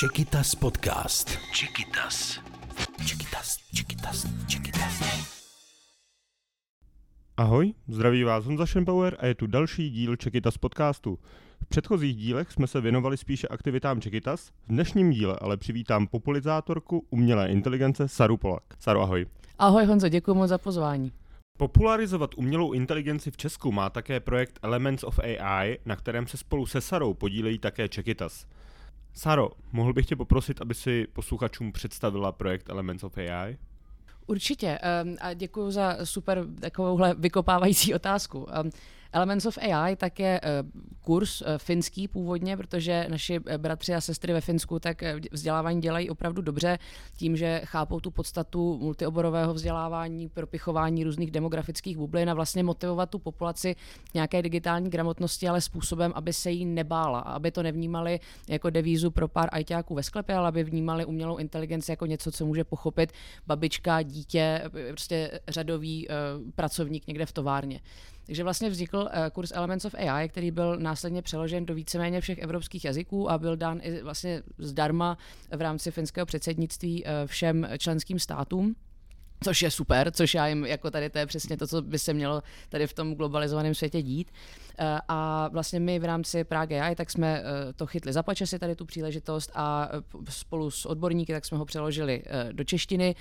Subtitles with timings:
[0.00, 1.38] Čekytas podcast.
[1.54, 2.40] Čekytas.
[3.06, 5.02] Čekytas, Čekytas, Čekytas.
[7.36, 11.18] Ahoj, zdraví vás Honza Schembauer a je tu další díl Čekytas podcastu.
[11.62, 17.06] V předchozích dílech jsme se věnovali spíše aktivitám Čekytas, v dnešním díle ale přivítám popularizátorku
[17.10, 18.64] umělé inteligence Saru Polak.
[18.78, 19.26] Saru, ahoj.
[19.58, 21.12] Ahoj Honzo, děkuji moc za pozvání.
[21.58, 26.66] Popularizovat umělou inteligenci v Česku má také projekt Elements of AI, na kterém se spolu
[26.66, 28.46] se Sarou podílejí také Čekytas.
[29.14, 33.58] Saro, mohl bych tě poprosit, aby si posluchačům představila projekt Elements of AI?
[34.26, 38.46] Určitě um, a děkuji za super takovouhle vykopávající otázku.
[39.12, 44.00] Elements of AI tak je uh, kurz uh, finský původně, protože naši eh, bratři a
[44.00, 46.78] sestry ve Finsku tak vzdělávání dělají opravdu dobře
[47.16, 53.18] tím, že chápou tu podstatu multioborového vzdělávání, propichování různých demografických bublin a vlastně motivovat tu
[53.18, 53.74] populaci
[54.10, 58.70] k nějaké digitální gramotnosti, ale způsobem, aby se jí nebála a aby to nevnímali jako
[58.70, 62.64] devízu pro pár ajťáků ve sklepě, ale aby vnímali umělou inteligenci jako něco, co může
[62.64, 63.12] pochopit
[63.46, 66.08] babička, dítě, prostě řadový
[66.54, 67.80] pracovník někde v továrně.
[68.32, 72.38] Takže vlastně vznikl uh, kurz Elements of AI, který byl následně přeložen do víceméně všech
[72.38, 75.18] evropských jazyků a byl dán i vlastně zdarma
[75.56, 78.76] v rámci finského předsednictví uh, všem členským státům.
[79.44, 82.12] Což je super, což já jim, jako tady to je přesně to, co by se
[82.14, 84.30] mělo tady v tom globalizovaném světě dít.
[84.78, 88.58] Eh, a vlastně my v rámci Prague AI tak jsme eh, to chytli za si
[88.58, 93.14] tady tu příležitost a eh, spolu s odborníky tak jsme ho přeložili do češtiny,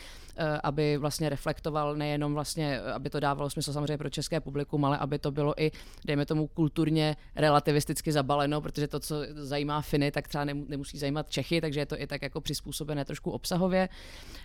[0.64, 5.20] aby vlastně reflektoval nejenom vlastně, aby to dávalo smysl samozřejmě pro české publikum, ale aby
[5.20, 5.72] to bylo i,
[6.06, 11.62] dejme tomu, kulturně relativisticky zabaleno, protože to, co zajímá Finy, tak třeba nemusí zajímat Čechy,
[11.62, 13.90] takže je to i tak jako přizpůsobené trošku obsahově.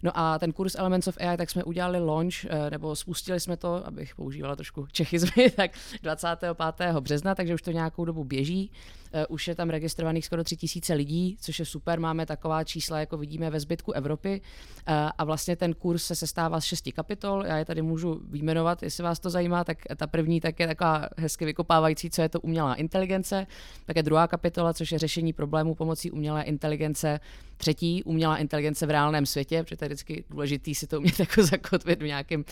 [0.03, 3.87] No a ten kurz Elements of AI, tak jsme udělali launch, nebo spustili jsme to,
[3.87, 5.71] abych používala trošku čechizmy, tak
[6.03, 6.57] 25
[7.01, 8.71] března, takže už to nějakou dobu běží.
[9.13, 12.01] Eh, už je tam registrovaných skoro 3000 lidí, což je super.
[12.01, 14.41] Máme taková čísla, jako vidíme ve zbytku Evropy.
[14.87, 17.45] Eh, a vlastně ten kurz se sestává z šesti kapitol.
[17.47, 19.65] Já je tady můžu vyjmenovat, jestli vás to zajímá.
[19.65, 23.47] Tak ta první tak je taková hezky vykopávající, co je to umělá inteligence.
[23.87, 27.21] Také druhá kapitola, což je řešení problémů pomocí umělé inteligence.
[27.57, 31.43] Třetí, umělá inteligence v reálném světě, protože to je vždycky důležité si to umět jako
[31.43, 32.47] zakotvit v nějakém uh,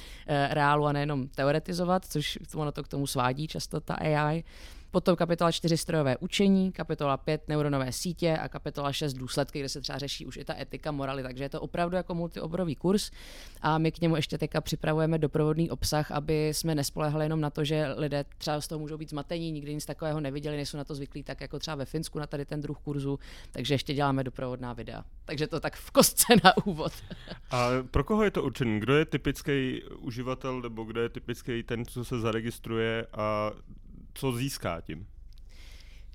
[0.51, 4.45] reálu a nejenom teoretizovat, což ono to k tomu svádí často ta AI.
[4.95, 9.81] Potom kapitola 4 strojové učení, kapitola 5 neuronové sítě a kapitola 6 důsledky, kde se
[9.81, 13.11] třeba řeší už i ta etika, moraly, takže je to opravdu jako multioborový kurz
[13.61, 17.65] a my k němu ještě teďka připravujeme doprovodný obsah, aby jsme nespolehali jenom na to,
[17.65, 20.95] že lidé třeba z toho můžou být zmatení, nikdy nic takového neviděli, nejsou na to
[20.95, 23.19] zvyklí, tak jako třeba ve Finsku na tady ten druh kurzu,
[23.53, 25.05] takže ještě děláme doprovodná videa.
[25.25, 26.93] Takže to tak v kostce na úvod.
[27.51, 28.81] A pro koho je to určený?
[28.81, 33.51] Kdo je typický uživatel nebo kdo je typický ten, co se zaregistruje a
[34.15, 35.07] co získá tím?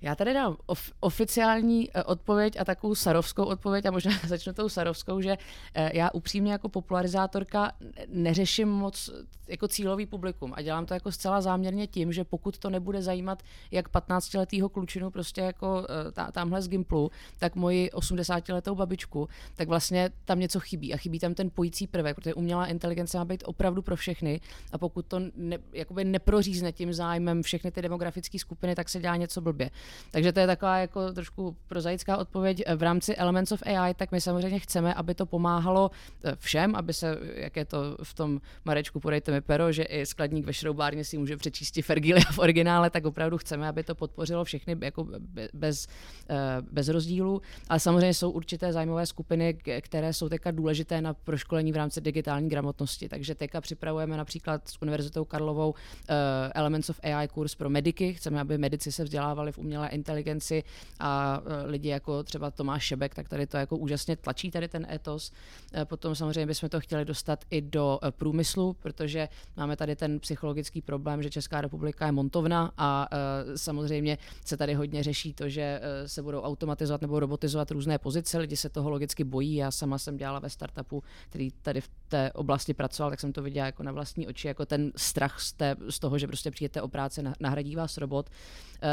[0.02, 4.70] Já tady dám of, oficiální eh, odpověď a takovou sarovskou odpověď a možná začnu tou
[4.70, 5.38] sarovskou, že
[5.74, 7.72] eh, já upřímně jako popularizátorka
[8.08, 9.10] neřeším moc
[9.50, 13.44] jako cílový publikum a dělám to jako zcela záměrně tím, že pokud to nebude zajímat
[13.72, 19.68] jak 15-letýho klučinu prostě jako eh, tá, tamhle z Gimplu, tak moji 80-letou babičku, tak
[19.68, 23.44] vlastně tam něco chybí a chybí tam ten pojící prvek, protože umělá inteligence má být
[23.46, 28.76] opravdu pro všechny a pokud to ne, jakoby neprořízne tím zájmem všechny ty demografické skupiny,
[28.76, 29.70] tak se dělá něco blbě.
[30.12, 32.64] Takže to je taková jako trošku prozaická odpověď.
[32.76, 35.92] V rámci Elements of AI, tak my samozřejmě chceme, aby to pomáhalo
[36.24, 40.06] eh, všem, aby se, jak je to v tom Marečku, podejte mi pero, že i
[40.06, 44.44] skladník ve šroubárně si může přečíst Fergilia v originále, tak opravdu chceme, aby to podpořilo
[44.44, 45.08] všechny jako
[45.54, 45.88] bez,
[46.30, 46.36] eh,
[46.72, 47.42] bez rozdílu.
[47.70, 52.50] Ale samozřejmě jsou určité zájmové skupiny, které jsou teďka důležité na proškolení v rámci digitální
[52.50, 53.10] gramotnosti.
[53.10, 55.74] Takže teďka připravujeme například s Univerzitou Karlovou
[56.10, 56.14] eh,
[56.54, 58.14] Elements of AI kurz pro mediky.
[58.14, 60.64] Chceme, aby medici se vzdělávali v umělé umělé inteligenci
[61.00, 64.88] a e, lidi jako třeba Tomáš Šebek, tak tady to jako úžasně tlačí tady ten
[64.92, 65.32] etos.
[65.74, 70.20] E, potom samozřejmě bychom to chtěli dostat i do e, průmyslu, protože máme tady ten
[70.20, 73.08] psychologický problém, že Česká republika je montovna a
[73.56, 78.58] samozřejmě se tady hodně řeší to, že se budou automatizovat nebo robotizovat různé pozice, lidi
[78.58, 79.56] se toho logicky bojí.
[79.56, 83.42] Já sama jsem dělala ve startupu, který tady v té oblasti pracoval, tak jsem to
[83.42, 86.82] viděla jako na vlastní oči, jako ten strach z, té, z toho, že prostě přijete
[86.82, 88.30] o práci, nahradí vás robot.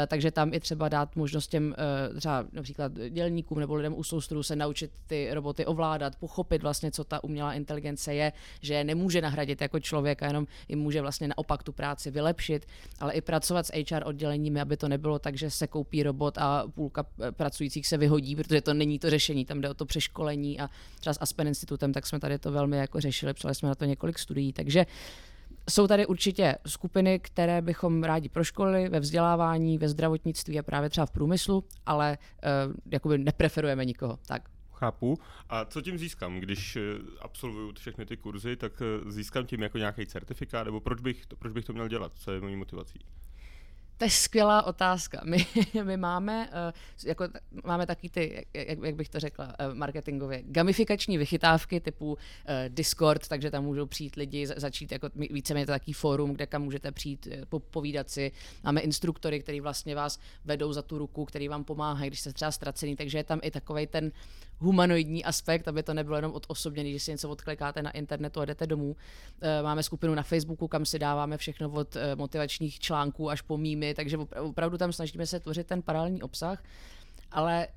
[0.07, 4.03] Takže tam i třeba třeba dát možnost těm eh, třeba například dělníkům nebo lidem u
[4.03, 9.21] soustruhu se naučit ty roboty ovládat, pochopit vlastně, co ta umělá inteligence je, že nemůže
[9.21, 12.65] nahradit jako člověka, jenom jim může vlastně naopak tu práci vylepšit,
[12.99, 16.63] ale i pracovat s HR odděleními, aby to nebylo tak, že se koupí robot a
[16.67, 20.59] půlka eh, pracujících se vyhodí, protože to není to řešení, tam jde o to přeškolení
[20.59, 20.69] a
[20.99, 23.85] třeba s Aspen institutem, tak jsme tady to velmi jako řešili, psali jsme na to
[23.85, 24.85] několik studií, takže
[25.69, 31.05] jsou tady určitě skupiny, které bychom rádi proškolili ve vzdělávání, ve zdravotnictví a právě třeba
[31.05, 32.17] v průmyslu, ale
[32.67, 34.19] uh, jakoby nepreferujeme nikoho.
[34.27, 34.49] Tak.
[34.73, 35.19] Chápu.
[35.49, 36.39] A co tím získám?
[36.39, 36.81] Když eh,
[37.21, 41.35] absolvuju všechny ty kurzy, tak eh, získám tím jako nějaký certifikát, nebo proč bych, to,
[41.35, 42.11] proč bych to měl dělat?
[42.15, 42.99] Co je mojí motivací?
[43.97, 45.21] To je skvělá otázka.
[45.23, 45.45] My,
[45.83, 46.73] my máme, uh,
[47.05, 47.27] jako,
[47.63, 52.17] máme taky ty, jak, jak bych to řekla, uh, marketingově, gamifikační vychytávky typu uh,
[52.67, 56.91] Discord, takže tam můžou přijít lidi, začít jako víceméně to taký fórum, kde kam můžete
[56.91, 58.31] přijít, po, povídat si.
[58.63, 62.51] Máme instruktory, který vlastně vás vedou za tu ruku, který vám pomáhají, když jste třeba
[62.51, 64.11] ztracený, takže je tam i takový ten
[64.59, 68.45] humanoidní aspekt, aby to nebylo jenom od osobně, když si něco odklikáte na internetu a
[68.45, 68.95] jdete domů.
[69.61, 74.17] Máme skupinu na Facebooku, kam si dáváme všechno od motivačních článků až po mýmy, takže
[74.39, 76.63] opravdu tam snažíme se tvořit ten paralelní obsah,
[77.31, 77.67] ale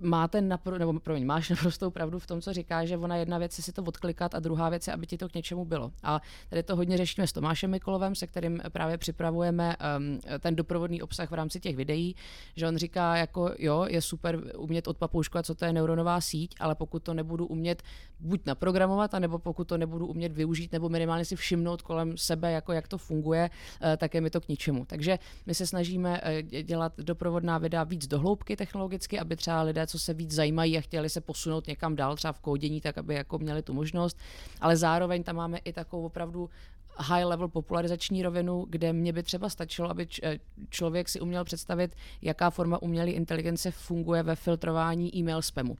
[0.00, 3.58] máte napr- nebo promiň, máš naprostou pravdu v tom, co říká, že ona jedna věc
[3.58, 5.92] je si to odklikat a druhá věc je, aby ti to k něčemu bylo.
[6.02, 6.20] A
[6.50, 11.30] tady to hodně řešíme s Tomášem Mikolovem, se kterým právě připravujeme um, ten doprovodný obsah
[11.30, 12.16] v rámci těch videí,
[12.56, 16.74] že on říká, jako jo, je super umět odpapouškovat, co to je neuronová síť, ale
[16.74, 17.82] pokud to nebudu umět
[18.20, 22.72] buď naprogramovat, anebo pokud to nebudu umět využít nebo minimálně si všimnout kolem sebe, jako
[22.72, 24.84] jak to funguje, uh, tak je mi to k ničemu.
[24.84, 29.98] Takže my se snažíme uh, dělat doprovodná videa víc dohloubky technologicky, aby třeba lidé co
[29.98, 33.38] se víc zajímají a chtěli se posunout někam dál, třeba v kódění, tak aby jako
[33.38, 34.18] měli tu možnost.
[34.60, 36.50] Ale zároveň tam máme i takovou opravdu
[36.98, 40.38] high level popularizační rovinu, kde mě by třeba stačilo, aby eh,
[40.70, 45.76] člověk si uměl představit, jaká forma umělé inteligence funguje ve filtrování e-mail spamu.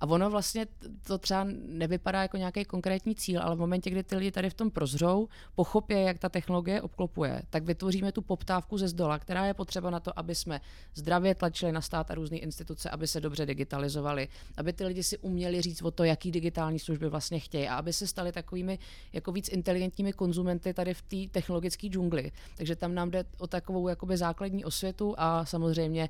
[0.00, 0.66] A ono vlastně
[1.06, 4.54] to třeba nevypadá jako nějaký konkrétní cíl, ale v momentě, kdy ty lidi tady v
[4.54, 9.54] tom prozřou, pochopí, jak ta technologie obklopuje, tak vytvoříme tu poptávku ze zdola, která je
[9.54, 10.60] potřeba na to, aby jsme
[10.94, 15.18] zdravě tlačili na stát a různé instituce, aby se dobře digitalizovali, aby ty lidi si
[15.18, 18.78] uměli říct o to, jaký digitální služby vlastně chtějí a aby se stali takovými
[19.12, 22.32] jako víc inteligentními konzumenty talenty tady v té technologické džungli.
[22.56, 26.08] Takže tam nám jde o takovou jakoby základní osvětu a samozřejmě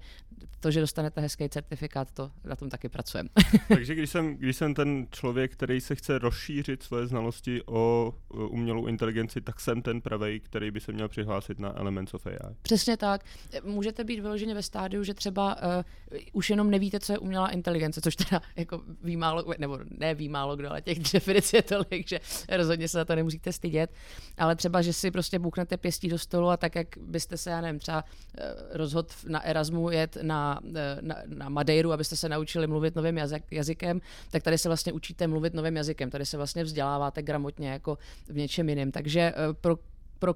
[0.61, 3.29] to, že dostanete hezký certifikát, to na tom taky pracujeme.
[3.69, 8.87] Takže když jsem, když jsem ten člověk, který se chce rozšířit svoje znalosti o umělou
[8.87, 12.55] inteligenci, tak jsem ten pravej, který by se měl přihlásit na Elements of AI.
[12.63, 13.25] Přesně tak.
[13.65, 18.01] Můžete být vyloženě ve stádiu, že třeba uh, už jenom nevíte, co je umělá inteligence,
[18.01, 22.09] což teda jako ví málo, nebo ne ví málo kdo, ale těch definic je tolik,
[22.09, 22.21] že
[22.57, 23.91] rozhodně se za to nemusíte stydět
[24.41, 27.61] ale třeba, že si prostě buknete pěstí do stolu a tak, jak byste se, já
[27.61, 28.05] nevím, třeba
[28.39, 33.19] eh, rozhodl na Erasmu jet na, eh, na, na Madeiru, abyste se naučili mluvit novým
[33.19, 34.01] jazyk, jazykem,
[34.31, 37.99] tak tady se vlastně učíte mluvit novým jazykem, tady se vlastně vzděláváte gramotně jako
[38.29, 38.93] v něčem jiném.
[38.93, 39.77] Takže eh, pro
[40.21, 40.35] pro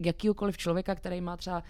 [0.00, 1.62] jakýkoliv člověka, který má třeba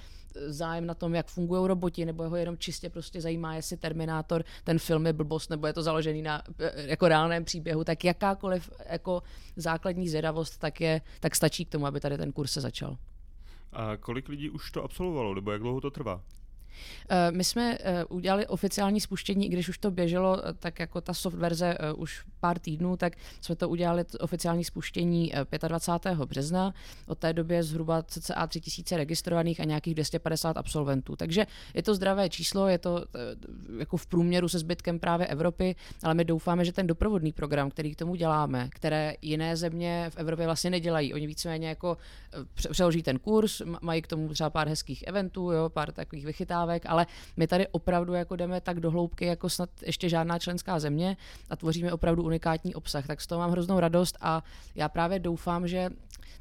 [0.46, 4.78] zájem na tom, jak fungují roboti, nebo ho jenom čistě prostě zajímá, jestli Terminátor, ten
[4.78, 6.42] film je blbost, nebo je to založený na
[6.76, 9.22] jako reálném příběhu, tak jakákoliv jako
[9.56, 12.96] základní zvědavost, tak, je, tak stačí k tomu, aby tady ten kurz se začal.
[13.72, 16.22] A kolik lidí už to absolvovalo, nebo jak dlouho to trvá?
[17.08, 21.00] Eh, my jsme eh, udělali oficiální spuštění, i když už to běželo, eh, tak jako
[21.00, 25.32] ta soft verze už pár týdnů, tak jsme to udělali oficiální spuštění
[25.68, 26.26] 25.
[26.26, 26.74] března.
[27.06, 31.16] Od té doby je zhruba cca 3000 registrovaných a nějakých 250 absolventů.
[31.16, 33.04] Takže je to zdravé číslo, je to
[33.78, 37.94] jako v průměru se zbytkem právě Evropy, ale my doufáme, že ten doprovodný program, který
[37.94, 41.14] k tomu děláme, které jiné země v Evropě vlastně nedělají.
[41.14, 41.96] Oni víceméně jako
[42.70, 46.82] přeloží ten kurz, mají k tomu třeba pár hezkých eventů, jo, pár takových vychytávek dodávek,
[46.86, 51.16] ale my tady opravdu jako jdeme tak do hloubky, jako snad ještě žádná členská země
[51.50, 53.06] a tvoříme opravdu unikátní obsah.
[53.06, 54.42] Tak z toho mám hroznou radost a
[54.74, 55.90] já právě doufám, že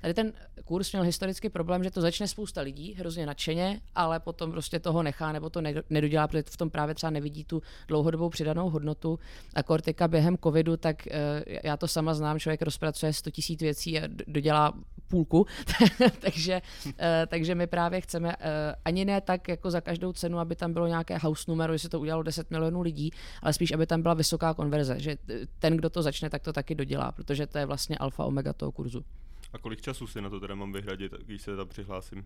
[0.02, 0.34] Tady ten
[0.66, 5.04] kurz měl historicky problém, že to začne spousta lidí hrozně nadšeně, ale potom prostě toho
[5.04, 9.20] nechá nebo to nedodělá, protože v tom právě třeba nevidí tu dlouhodobou přidanou hodnotu.
[9.56, 14.00] A Kortika během covidu, tak eh, já to sama znám, člověk rozpracuje 100 tisíc věcí
[14.00, 14.74] a dodělá
[15.08, 15.46] půlku,
[16.20, 16.62] takže,
[17.00, 20.74] eh, takže my právě chceme eh, ani ne tak jako za každou cenu, aby tam
[20.74, 24.02] bylo nějaké house numero, že se to udělalo 10 milionů lidí, ale spíš, aby tam
[24.02, 25.18] byla vysoká konverze, že
[25.60, 28.72] ten, kdo to začne, tak to taky dodělá, protože to je vlastně alfa omega toho
[28.72, 29.06] kurzu.
[29.54, 32.26] A kolik času si na to teda mám vyhradit, když se tam přihlásím?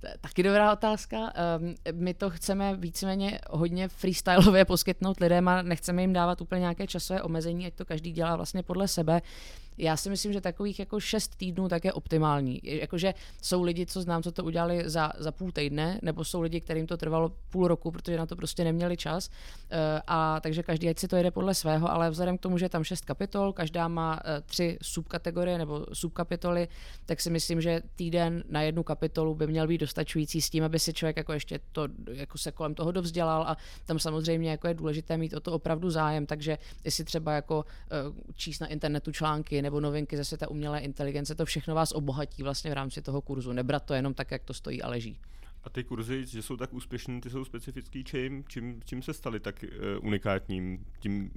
[0.00, 1.16] To je taky dobrá otázka.
[1.58, 6.86] Um, my to chceme víceméně hodně freestyleově poskytnout lidem a nechceme jim dávat úplně nějaké
[6.86, 9.22] časové omezení, ať to každý dělá vlastně podle sebe
[9.78, 12.60] já si myslím, že takových jako šest týdnů tak je optimální.
[12.62, 16.60] Jakože jsou lidi, co znám, co to udělali za, za půl týdne, nebo jsou lidi,
[16.60, 19.30] kterým to trvalo půl roku, protože na to prostě neměli čas.
[19.70, 22.64] Eh, a takže každý, ať si to jede podle svého, ale vzhledem k tomu, že
[22.64, 26.68] je tam šest kapitol, každá má eh, tři subkategorie nebo subkapitoly,
[27.06, 30.78] tak si myslím, že týden na jednu kapitolu by měl být dostačující s tím, aby
[30.78, 34.74] si člověk jako ještě to jako se kolem toho dovzdělal a tam samozřejmě jako je
[34.74, 39.61] důležité mít o to opravdu zájem, takže jestli třeba jako uh, číst na internetu články
[39.62, 43.52] nebo novinky ze světa umělé inteligence, to všechno vás obohatí vlastně v rámci toho kurzu.
[43.52, 45.18] Nebrat to jenom tak, jak to stojí a leží.
[45.64, 48.44] A ty kurzy, že jsou tak úspěšní, ty jsou specifický čím?
[48.48, 50.86] Čím, čím se staly tak uh, unikátním?
[50.98, 51.30] Tím,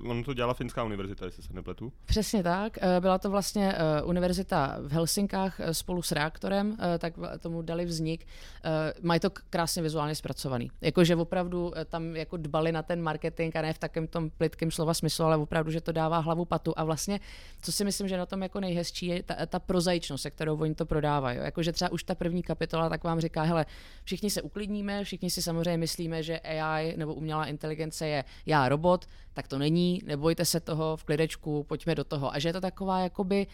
[0.00, 1.92] uh, ono to dělala Finská univerzita, jestli se nepletu?
[2.04, 2.78] Přesně tak.
[2.82, 7.84] Uh, byla to vlastně uh, univerzita v Helsinkách spolu s reaktorem, uh, tak tomu dali
[7.84, 8.26] vznik.
[8.64, 8.70] Uh,
[9.06, 10.70] mají to krásně vizuálně zpracovaný.
[10.80, 14.94] Jakože opravdu tam jako dbali na ten marketing a ne v takém tom plitkém slova
[14.94, 16.72] smyslu, ale opravdu, že to dává hlavu patu.
[16.76, 17.20] A vlastně,
[17.62, 20.74] co si myslím, že na tom jako nejhezčí je ta, ta prozaičnost, se kterou oni
[20.74, 21.38] to prodávají.
[21.38, 23.66] Jakože třeba už ta první kapitola tak vám říká, hele,
[24.04, 29.06] všichni se uklidníme, všichni si samozřejmě myslíme, že AI nebo umělá inteligence je já robot,
[29.32, 32.34] tak to není, nebojte se toho, v klidečku, pojďme do toho.
[32.34, 33.46] A že je to taková jakoby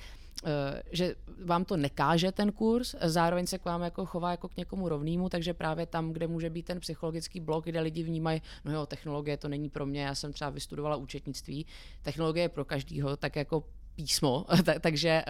[0.45, 4.57] eh, že vám to nekáže ten kurz, zároveň se k vám jako chová jako k
[4.57, 8.73] někomu rovnému, takže právě tam, kde může být ten psychologický blok, kde lidi vnímají, no
[8.73, 11.67] jo, technologie to není pro mě, já jsem třeba vystudovala účetnictví,
[12.03, 14.47] technologie je pro každýho, tak jako písmo,
[14.81, 15.23] takže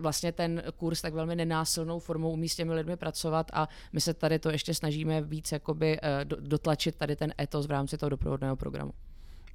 [0.00, 4.14] vlastně ten kurz tak velmi nenásilnou formou umí s těmi lidmi pracovat a my se
[4.14, 8.56] tady to ještě snažíme víc jakoby eh, dotlačit tady ten etos v rámci toho doprovodného
[8.56, 8.92] programu.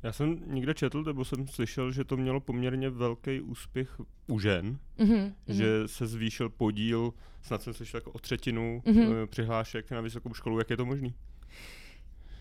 [0.04, 4.80] Já jsem někde četl, nebo jsem slyšel, že to mělo poměrně velký úspěch u žen,
[5.00, 5.34] mm-hmm.
[5.48, 9.28] že se zvýšil podíl, snad jsem slyšel jako o třetinu mm-hmm.
[9.28, 10.60] přihlášek na vysokou školu.
[10.60, 11.14] Jak je to možný?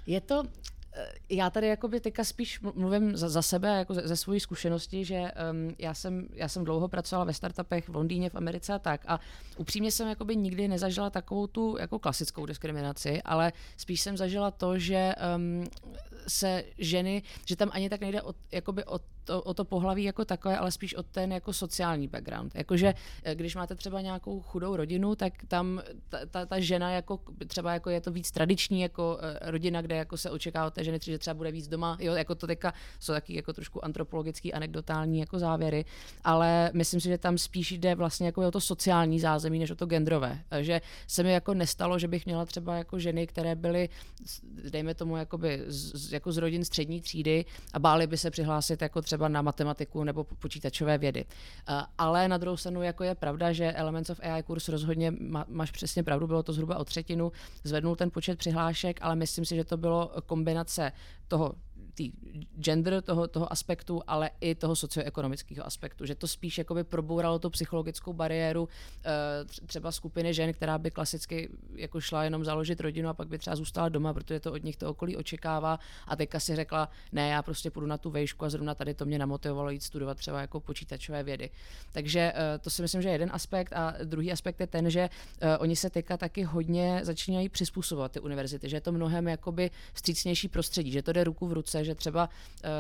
[0.07, 0.43] Je to,
[1.29, 5.17] já tady jakoby teďka spíš mluvím za, za sebe, jako ze, ze své zkušenosti, že
[5.17, 9.01] um, já, jsem, já jsem dlouho pracovala ve startupech v Londýně, v Americe a tak
[9.07, 9.21] a
[9.57, 14.79] upřímně jsem jakoby nikdy nezažila takovou tu jako klasickou diskriminaci, ale spíš jsem zažila to,
[14.79, 15.65] že um,
[16.29, 18.99] se ženy, že tam ani tak nejde o, jakoby o,
[19.31, 22.55] to, o to pohlaví jako takové, ale spíš o ten jako sociální background.
[22.55, 27.21] Jakože eh, když máte třeba nějakou chudou rodinu, tak tam ta, ta, ta žena jako
[27.47, 30.85] třeba jako je to víc tradiční jako eh, rodina, kde jako se očekává od té
[30.85, 34.53] ženy, že třeba bude víc doma, jo, jako to teďka jsou taky jako trošku antropologický,
[34.53, 35.85] anekdotální jako závěry,
[36.25, 39.75] ale myslím si, že tam spíš jde vlastně jako o to sociální zázemí, než o
[39.75, 40.39] to genderové.
[40.61, 43.89] Že se mi jako nestalo, že bych měla třeba jako ženy, které byly,
[44.71, 49.03] dejme tomu, jakoby z, jako z rodin střední třídy a báli by se přihlásit jako
[49.03, 51.25] třeba na matematiku nebo počítačové vědy.
[51.69, 55.45] Eh, ale na druhou stranu jako je pravda, že Elements of AI kurz rozhodně má,
[55.49, 57.33] máš přesně pravdu, bylo to zhruba o třetinu,
[57.65, 60.93] zvednul ten počet přihlášek, ale myslím si, že to bylo kombinace
[61.29, 61.53] toho
[61.95, 62.13] tý
[62.59, 67.51] gender toho, toho aspektu, ale i toho socioekonomického aspektu, že to spíš jakoby probouralo tu
[67.51, 68.69] psychologickou bariéru
[69.05, 69.11] eh,
[69.67, 73.57] třeba skupiny žen, která by klasicky jako šla jenom založit rodinu a pak by třeba
[73.57, 77.43] zůstala doma, protože to od nich to okolí očekává a teďka si řekla, ne, já
[77.43, 80.61] prostě půjdu na tu vejšku a zrovna tady to mě namotivovalo jít studovat třeba jako
[80.61, 81.51] počítačové vědy.
[81.93, 85.11] Takže eh, to si myslím, že je jeden aspekt a druhý aspekt je ten, že
[85.41, 89.71] eh, oni se teďka taky hodně začínají přizpůsobovat ty univerzity, že je to mnohem jakoby
[89.93, 92.71] vstřícnější prostředí, že to jde ruku v ruce, že třeba uh,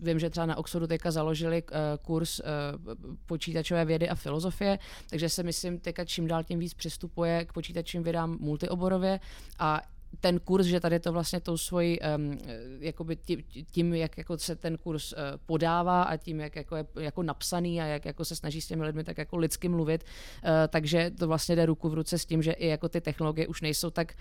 [0.00, 2.46] vím, že třeba na Oxfordu teďka založili uh, kurz uh,
[3.26, 4.78] počítačové vědy a filozofie,
[5.10, 9.20] takže se myslím teďka čím dál tím víc přistupuje k počítačovým vědám multioborově
[9.58, 9.80] a
[10.20, 12.38] ten kurz, že tady to vlastně tou svojí, um,
[12.80, 16.86] jakoby tím, tím, jak jako se ten kurz uh, podává a tím, jak jako je
[17.00, 20.50] jako napsaný a jak jako se snaží s těmi lidmi tak jako lidsky mluvit, uh,
[20.68, 23.60] takže to vlastně jde ruku v ruce s tím, že i jako ty technologie už
[23.60, 24.14] nejsou tak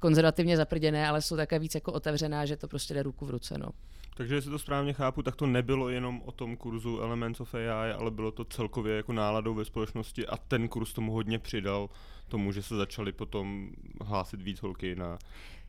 [0.00, 3.58] konzervativně zaprděné, ale jsou také víc jako otevřená, že to prostě jde ruku v ruce.
[3.58, 3.68] No.
[4.16, 7.92] Takže jestli to správně chápu, tak to nebylo jenom o tom kurzu Elements of AI,
[7.92, 11.90] ale bylo to celkově jako náladou ve společnosti a ten kurz tomu hodně přidal
[12.28, 13.70] tomu, že se začaly potom
[14.04, 15.18] hlásit víc holky na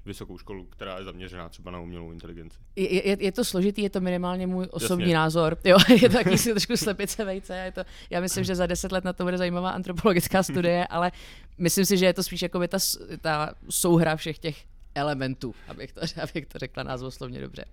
[0.07, 2.57] vysokou školu, která je zaměřená třeba na umělou inteligenci.
[2.75, 5.15] Je, je, je to složitý, je to minimálně můj osobní Jasně.
[5.15, 5.57] názor.
[5.67, 7.57] Jo, je to taky si trošku slepice vejce.
[7.57, 11.11] Je to, já myslím, že za deset let na to bude zajímavá antropologická studie, ale
[11.57, 12.77] myslím si, že je to spíš jako ta,
[13.21, 17.65] ta souhra všech těch elementů, abych to, abych to řekla názvoslovně dobře.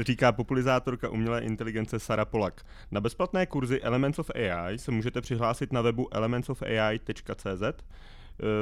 [0.00, 2.62] Říká popularizátorka umělé inteligence Sara Polak.
[2.90, 7.72] Na bezplatné kurzy Elements of AI se můžete přihlásit na webu elementsofai.cz Eh,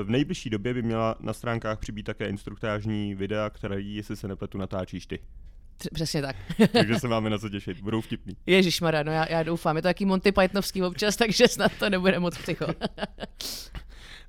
[0.04, 4.58] v nejbližší době by měla na stránkách přibýt také instruktážní videa, které, jestli se nepletu,
[4.58, 5.18] natáčíš ty.
[5.94, 6.36] Přesně tak.
[6.72, 8.36] takže se máme na co těšit, budou vtipný.
[8.46, 12.18] Ježíš no já, já doufám, je to taký Monty Pythonovský občas, takže snad to nebude
[12.18, 12.66] moc psycho.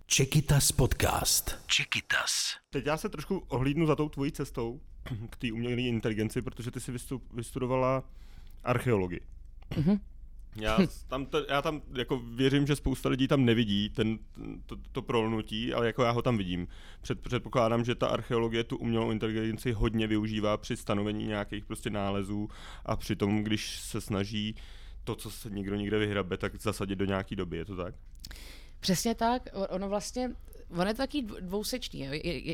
[0.06, 1.56] Čekitas podcast.
[1.66, 2.32] Čekitas.
[2.70, 4.82] Teď já se trošku ohlídnu za tou tvojí cestou
[5.30, 6.92] k té umělé inteligenci, protože ty jsi
[7.34, 8.04] vystudovala
[8.64, 9.22] archeologii.
[9.72, 10.00] Mm-hmm.
[10.56, 10.78] Já
[11.08, 14.20] tam, to, já tam jako věřím, že spousta lidí tam nevidí ten,
[14.66, 16.68] to, to prolnutí, ale jako já ho tam vidím.
[17.02, 22.50] Před, předpokládám, že ta archeologie tu umělou inteligenci hodně využívá při stanovení nějakých prostě nálezů
[22.86, 24.56] a při tom, když se snaží
[25.04, 27.96] to, co se nikdo nikde vyhrabe, tak zasadit do nějaké doby, je to tak?
[28.80, 29.50] Přesně tak.
[29.70, 30.32] Ono vlastně
[30.70, 32.08] ono je to taky dvousečný.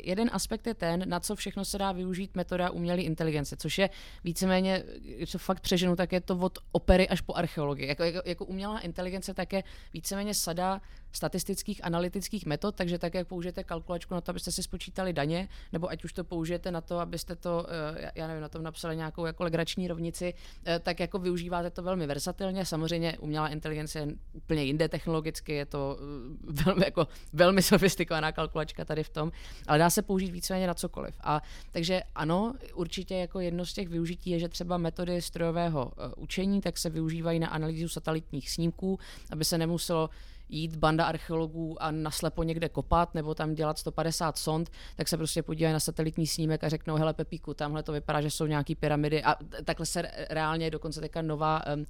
[0.05, 3.89] Jeden aspekt je ten, na co všechno se dá využít metoda umělé inteligence, což je
[4.23, 4.83] víceméně,
[5.27, 7.87] co fakt přeženu, tak je to od opery až po archeologii.
[7.87, 10.81] Jako, jako, jako umělá inteligence tak je víceméně sada
[11.13, 15.89] statistických analytických metod, takže tak, jak použijete kalkulačku na to, abyste si spočítali daně, nebo
[15.89, 19.25] ať už to použijete na to, abyste to, eh, já nevím, na tom napsali nějakou
[19.25, 20.33] jako legrační rovnici,
[20.65, 22.65] eh, tak jako využíváte to velmi versatilně.
[22.65, 27.61] Samozřejmě umělá inteligence je úplně jinde technologicky, je to eh, velmi, jako, velmi
[28.03, 29.31] sofistikovaná kalkulačka tady v tom,
[29.67, 31.15] ale dá se použít víceméně na cokoliv.
[31.23, 31.41] A
[31.71, 36.77] takže ano, určitě jako jedno z těch využití je, že třeba metody strojového učení tak
[36.77, 38.99] se využívají na analýzu satelitních snímků,
[39.31, 40.09] aby se nemuselo
[40.49, 45.43] jít banda archeologů a naslepo někde kopat nebo tam dělat 150 sond, tak se prostě
[45.43, 49.23] podívají na satelitní snímek a řeknou, hele Pepíku, tamhle to vypadá, že jsou nějaký pyramidy.
[49.23, 49.35] A
[49.65, 51.85] takhle se reálně dokonce teďka nová, um,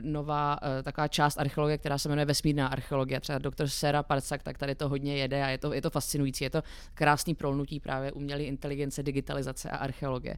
[0.00, 4.58] nová uh, taková část archeologie, která se jmenuje vesmírná archeologie, třeba doktor Sera Parcak, tak
[4.58, 6.62] tady to hodně jede a je to, je to fascinující, je to
[6.94, 10.36] krásný prolnutí právě umělé inteligence, digitalizace a archeologie.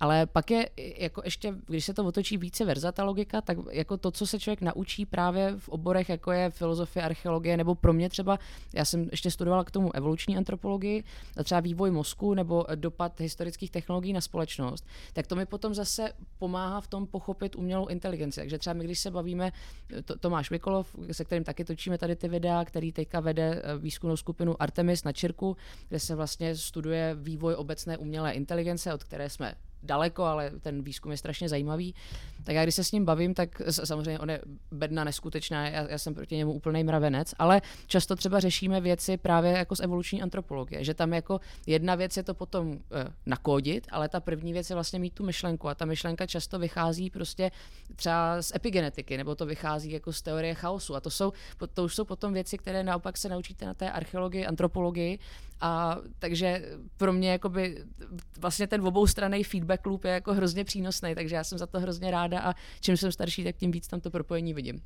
[0.00, 4.10] Ale pak je jako ještě, když se to otočí více verzata logika, tak jako to,
[4.10, 8.38] co se člověk naučí právě v oborech, jako je filozofie, archeologie, nebo pro mě třeba,
[8.74, 11.04] já jsem ještě studovala k tomu evoluční antropologii,
[11.44, 16.80] třeba vývoj mozku nebo dopad historických technologií na společnost, tak to mi potom zase pomáhá
[16.80, 18.40] v tom pochopit umělou inteligenci.
[18.40, 19.52] Takže třeba my, když se bavíme,
[20.04, 24.16] to, Tomáš Vikolov, se kterým taky točíme tady ty videa, který teďka vede eh, výzkumnou
[24.16, 25.56] skupinu Artemis na Čirku,
[25.88, 31.12] kde se vlastně studuje vývoj obecné umělé inteligence, od které jsme daleko, ale ten výzkum
[31.12, 31.94] je strašně zajímavý.
[32.44, 35.98] Tak já když se s ním bavím, tak samozřejmě on je bedna neskutečná, já, já
[35.98, 40.84] jsem proti němu úplný mravenec, ale často třeba řešíme věci právě jako z evoluční antropologie,
[40.84, 42.78] že tam jako jedna věc je to potom e,
[43.26, 47.10] nakódit, ale ta první věc je vlastně mít tu myšlenku a ta myšlenka často vychází
[47.10, 47.50] prostě
[47.96, 51.32] třeba z epigenetiky, nebo to vychází jako z teorie chaosu a to jsou,
[51.74, 55.18] to už jsou potom věci, které naopak se naučíte na té archeologii, antropologii
[55.60, 57.84] a takže pro mě jakoby
[58.38, 62.10] vlastně ten oboustranný feedback loop je jako hrozně přínosný, takže já jsem za to hrozně
[62.10, 64.80] ráda a čím jsem starší, tak tím víc tam to propojení vidím.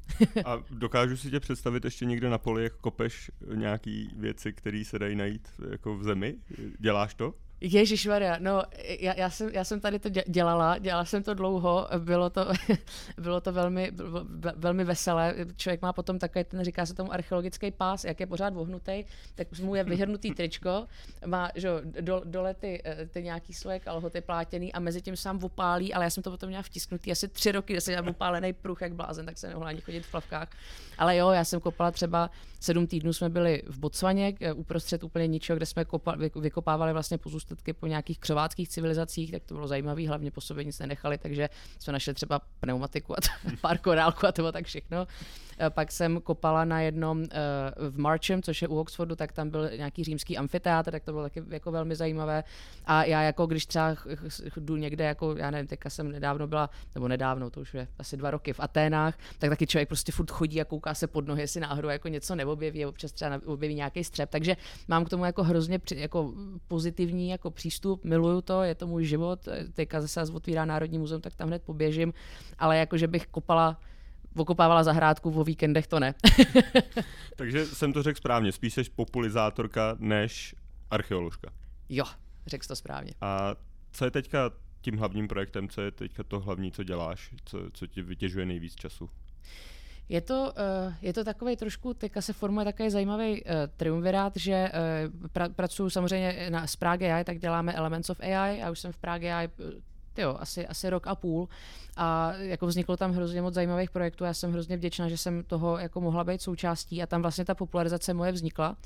[0.44, 4.98] a dokážu si tě představit ještě někde na poli, jak kopeš nějaký věci, které se
[4.98, 6.36] dají najít jako v zemi?
[6.78, 7.34] Děláš to?
[7.64, 8.62] Ježíš Maria, no
[9.00, 12.46] já, já, jsem, já jsem tady to dělala, dělala jsem to dlouho, bylo to,
[13.18, 13.92] bylo to velmi,
[14.56, 15.34] velmi veselé.
[15.56, 19.58] Člověk má potom takový, ten říká se tomu archeologický pás, jak je pořád vohnutý, tak
[19.58, 20.86] mu je vyhrnutý tričko,
[21.26, 21.68] má že,
[22.00, 26.10] do, dole ty, ty nějaký sloje kalhoty plátěný a mezi tím sám opálí, ale já
[26.10, 29.26] jsem to potom měla vtisknutý asi tři roky, kde jsem měla opálený pruh jak blázen,
[29.26, 30.48] tak se nemohla ani chodit v plavkách.
[30.98, 35.56] Ale jo, já jsem kopala třeba sedm týdnů jsme byli v Botswaně, uprostřed úplně ničeho,
[35.56, 40.30] kde jsme kopali, vykopávali vlastně pozůstatky po nějakých křováckých civilizacích, tak to bylo zajímavé, hlavně
[40.30, 43.16] po sobě nic nenechali, takže jsme našli třeba pneumatiku a
[43.60, 45.06] pár korálku a to bylo tak všechno.
[45.58, 47.26] Eh, pak jsem kopala na jednom uh,
[47.90, 51.22] v Marchem, což je u Oxfordu, tak tam byl nějaký římský amfiteátr, tak to bylo
[51.22, 52.44] taky jako velmi zajímavé.
[52.84, 53.96] A já jako když třeba
[54.56, 58.16] jdu někde, jako já nevím, teďka jsem nedávno byla, nebo nedávno, to už je asi
[58.16, 61.42] dva roky v Aténách, tak taky člověk prostě furt chodí a kouká se pod nohy,
[61.42, 64.30] jestli náhodou jako něco neobjeví, občas třeba objeví nějaký střep.
[64.30, 64.56] Takže
[64.88, 66.32] mám k tomu jako hrozně jako
[66.68, 69.48] pozitivní jako přístup, miluju to, je to můj život.
[69.74, 72.12] Teďka zase otvírá Národní muzeum, tak tam hned poběžím,
[72.58, 73.78] ale jako, že bych kopala
[74.36, 76.14] okopávala zahrádku, o víkendech to ne.
[77.36, 80.54] Takže jsem to řekl správně, spíš jsi populizátorka než
[80.90, 81.50] archeoložka.
[81.88, 82.04] Jo,
[82.46, 83.12] řekl to správně.
[83.20, 83.54] A
[83.92, 87.86] co je teďka tím hlavním projektem, co je teďka to hlavní, co děláš, co, co
[87.86, 89.10] ti vytěžuje nejvíc času?
[90.08, 90.52] Je to,
[90.86, 94.70] uh, je to takový trošku, teďka se formuje takový zajímavý uh, triumvirát, že
[95.22, 98.78] uh, pra, pracuji samozřejmě na, z Prague AI, tak děláme Elements of AI, já už
[98.78, 99.48] jsem v Prague AI
[100.18, 101.48] jo, asi, asi rok a půl
[101.96, 105.78] a jako vzniklo tam hrozně moc zajímavých projektů, já jsem hrozně vděčná, že jsem toho
[105.78, 108.76] jako mohla být součástí a tam vlastně ta popularizace moje vznikla.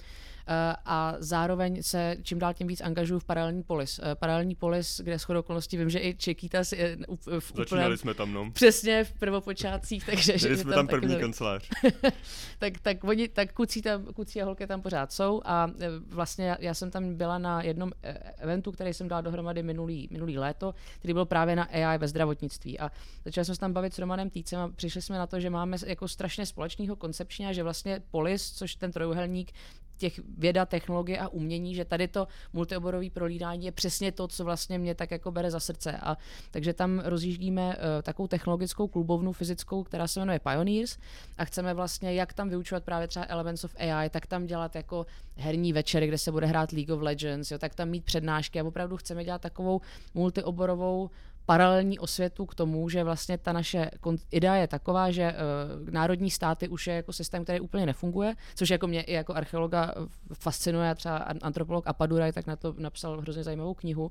[0.51, 4.01] Eh, a zároveň se čím dál tím víc angažuju v Paralelní polis.
[4.03, 6.99] Eh, Paralelní polis, kde shodou okolností vím, že i Čekýtas je
[7.39, 8.51] v Začínali jsme tam, no.
[8.51, 10.33] Přesně v prvopočátcích, takže...
[10.33, 11.69] Měli jsme tam, tam první taky, kancelář.
[12.59, 16.47] tak, tak, oni, tak kucí, tam, kucí a holky tam pořád jsou a eh, vlastně
[16.47, 17.93] já, já jsem tam byla na jednom
[18.39, 22.79] eventu, který jsem dala dohromady minulý, minulý léto, který byl právě na AI ve zdravotnictví
[22.81, 22.91] a
[23.25, 25.77] začali jsme se tam bavit s Romanem Týcem a přišli jsme na to, že máme
[25.87, 29.53] jako strašně společného koncepčně a že vlastně polis, což ten trojuhelník,
[29.99, 34.79] těch věda, technologie a umění, že tady to multioborové prolídání je přesně to, co vlastně
[34.79, 35.99] mě tak jako bere za srdce.
[36.03, 36.17] A
[36.51, 40.99] takže tam rozjíždíme uh, takovou technologickou klubovnu fyzickou, která se jmenuje Pioneers
[41.39, 45.07] a chceme vlastně, jak tam vyučovat právě třeba Elements of AI, tak tam dělat jako
[45.37, 48.65] herní večery, kde se bude hrát League of Legends, jo, tak tam mít přednášky a
[48.65, 49.81] opravdu chceme dělat takovou
[50.15, 51.11] multioborovou
[51.49, 53.91] paralelní osvětu k tomu, že vlastně ta naše
[54.31, 58.71] idea je taková, že uh, národní státy už je jako systém, který úplně nefunguje, což
[58.71, 59.95] jako mě i jako archeologa
[60.35, 64.11] fascinuje, třeba antropolog Apaduraj tak na to napsal hrozně zajímavou knihu,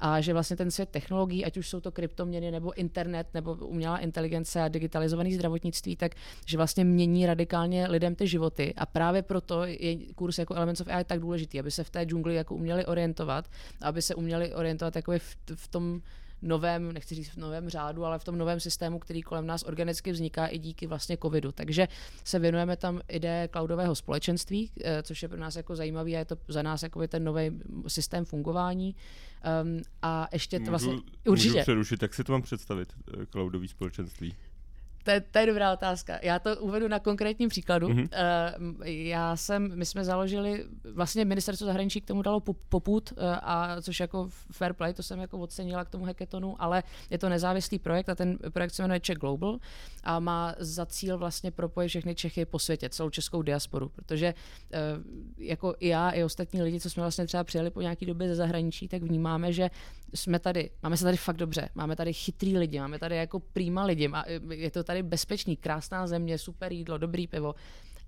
[0.00, 3.98] a že vlastně ten svět technologií, ať už jsou to kryptoměny nebo internet nebo umělá
[3.98, 6.14] inteligence a digitalizované zdravotnictví, tak
[6.46, 8.74] že vlastně mění radikálně lidem ty životy.
[8.76, 12.04] A právě proto je kurz jako Elements of AI tak důležitý, aby se v té
[12.04, 13.50] džungli jako uměli orientovat,
[13.82, 16.00] aby se uměli orientovat jako v, v tom
[16.42, 20.12] novém, nechci říct v novém řádu, ale v tom novém systému, který kolem nás organicky
[20.12, 21.52] vzniká i díky vlastně covidu.
[21.52, 21.88] Takže
[22.24, 26.24] se věnujeme tam ideje cloudového společenství, eh, což je pro nás jako zajímavý a je
[26.24, 28.94] to za nás jako ten nový systém fungování.
[29.62, 30.92] Um, a ještě to vlastně...
[30.92, 31.48] Můžu, určitě.
[31.48, 34.34] Můžu přerušit, jak si to mám představit, eh, cloudový společenství?
[35.02, 36.18] To je, to je dobrá otázka.
[36.22, 37.88] Já to uvedu na konkrétním příkladu.
[37.88, 38.08] Mm-hmm.
[38.80, 43.82] Uh, já jsem, my jsme založili, vlastně ministerstvo zahraničí k tomu dalo poput, uh, a
[43.82, 47.78] což jako fair play, to jsem jako ocenila k tomu hackathonu, ale je to nezávislý
[47.78, 49.58] projekt a ten projekt se jmenuje Czech Global
[50.04, 54.78] a má za cíl vlastně propojit všechny Čechy po světě, celou českou diasporu, protože uh,
[55.38, 58.34] jako i já, i ostatní lidi, co jsme vlastně třeba přijeli po nějaký době ze
[58.34, 59.70] zahraničí, tak vnímáme, že
[60.14, 63.84] jsme tady, máme se tady fakt dobře, máme tady chytrý lidi, máme tady jako prýma
[63.84, 64.10] lidi,
[64.50, 67.54] je to tady bezpečný, krásná země, super jídlo, dobrý pivo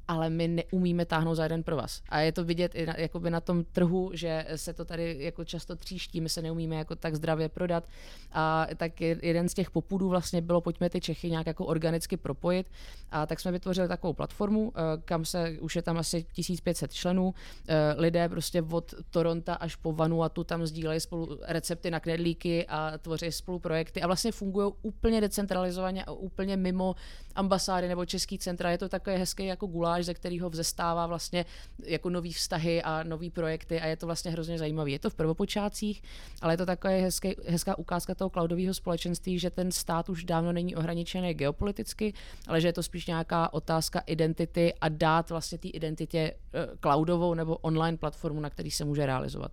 [0.09, 2.03] ale my neumíme táhnout za jeden pro vás.
[2.09, 5.45] A je to vidět i na, jakoby na tom trhu, že se to tady jako
[5.45, 7.89] často tříští, my se neumíme jako tak zdravě prodat.
[8.33, 12.71] A tak jeden z těch popudů vlastně bylo, pojďme ty Čechy nějak jako organicky propojit.
[13.11, 17.35] A tak jsme vytvořili takovou platformu, eh, kam se, už je tam asi 1500 členů.
[17.69, 22.99] Eh, lidé prostě od Toronto až po Vanuatu tam sdílejí spolu recepty na knedlíky a
[22.99, 26.95] tvoří spolu projekty a vlastně fungují úplně decentralizovaně a úplně mimo
[27.35, 28.71] ambasády nebo český centra.
[28.71, 31.45] Je to takový hezký jako gulá koláž, ze kterého vzestává vlastně
[31.85, 34.91] jako nový vztahy a nový projekty a je to vlastně hrozně zajímavé.
[34.91, 36.03] Je to v prvopočátcích,
[36.43, 40.53] ale je to taková hezké, hezká ukázka toho cloudového společenství, že ten stát už dávno
[40.53, 42.13] není ohraničený geopoliticky,
[42.47, 47.35] ale že je to spíš nějaká otázka identity a dát vlastně té identitě eh, cloudovou
[47.35, 49.53] nebo online platformu, na který se může realizovat.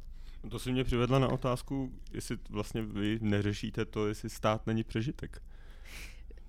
[0.49, 5.41] To si mě přivedla na otázku, jestli vlastně vy neřešíte to, jestli stát není přežitek.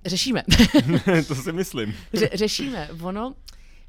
[0.06, 0.42] Řešíme.
[1.28, 1.94] to si myslím.
[2.14, 2.88] Ře- řešíme.
[3.02, 3.34] Ono,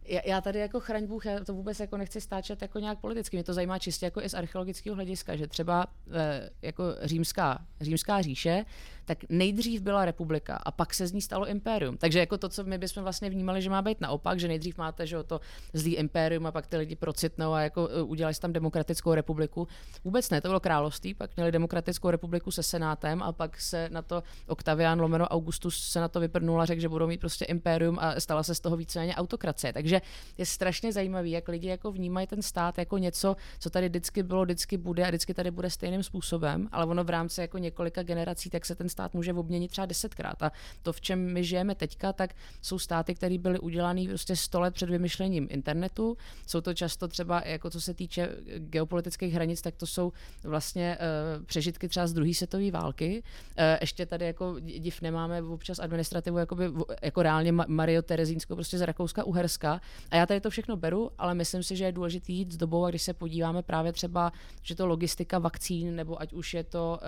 [0.06, 3.44] já tady jako chraň Bůh, já to vůbec jako nechci stáčet jako nějak politicky, mě
[3.44, 8.66] to zajímá čistě jako i z archeologického hlediska, že třeba e, jako římská, římská říše
[9.06, 11.98] tak nejdřív byla republika a pak se z ní stalo impérium.
[11.98, 15.08] Takže jako to, co my bychom vlastně vnímali, že má být naopak, že nejdřív máte
[15.08, 15.42] že to
[15.74, 19.68] zlý impérium a pak ty lidi procitnou a jako e, udělali tam demokratickou republiku.
[20.04, 24.02] Vůbec ne, to bylo království, pak měli demokratickou republiku se senátem a pak se na
[24.02, 27.98] to Octavian Lomeno Augustus se na to vyprnul a řekl, že budou mít prostě impérium
[28.00, 29.74] a stala se z toho víceméně autokracie.
[29.74, 29.92] Takže
[30.38, 34.43] je strašně zajímavý, jak lidi jako vnímají ten stát jako něco, co tady vždycky bylo,
[34.43, 38.49] vždycky bude a vždycky tady bude stejným způsobem, ale ono v rámci jako několika generací,
[38.49, 40.43] tak se ten stát může obměnit třeba desetkrát.
[40.43, 40.51] A
[40.82, 44.73] to, v čem my žijeme teďka, tak jsou státy, které byly udělané prostě 100 let
[44.73, 46.17] před vymyšlením internetu.
[46.47, 50.12] Jsou to často třeba, jako co se týče geopolitických hranic, tak to jsou
[50.43, 53.23] vlastně uh, přežitky třeba z druhé světové války.
[53.23, 58.82] Uh, ještě tady jako div nemáme občas administrativu jakoby, jako reálně Mario Terezínsko prostě z
[58.82, 59.82] Rakouska Uherska.
[60.12, 62.86] A já tady to všechno beru, ale myslím si, že je důležité jít s dobou,
[62.86, 67.00] a když se podíváme právě třeba, že to logistika vakcín, nebo ať už je to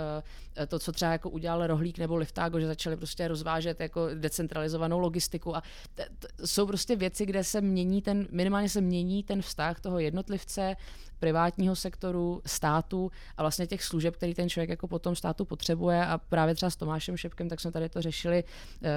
[0.58, 5.00] uh, to, co třeba jako udělal Rohlík nebo Liftago, že začali prostě rozvážet jako decentralizovanou
[5.00, 5.56] logistiku.
[5.56, 5.64] A
[5.96, 10.00] t- t- jsou prostě věci, kde se mění ten, minimálně se mění ten vztah toho
[10.00, 10.76] jednotlivce
[11.20, 16.06] privátního sektoru, státu a vlastně těch služeb, který ten člověk jako potom státu potřebuje.
[16.06, 18.44] A právě třeba s Tomášem Šepkem, tak jsme tady to řešili
[18.84, 18.90] eh,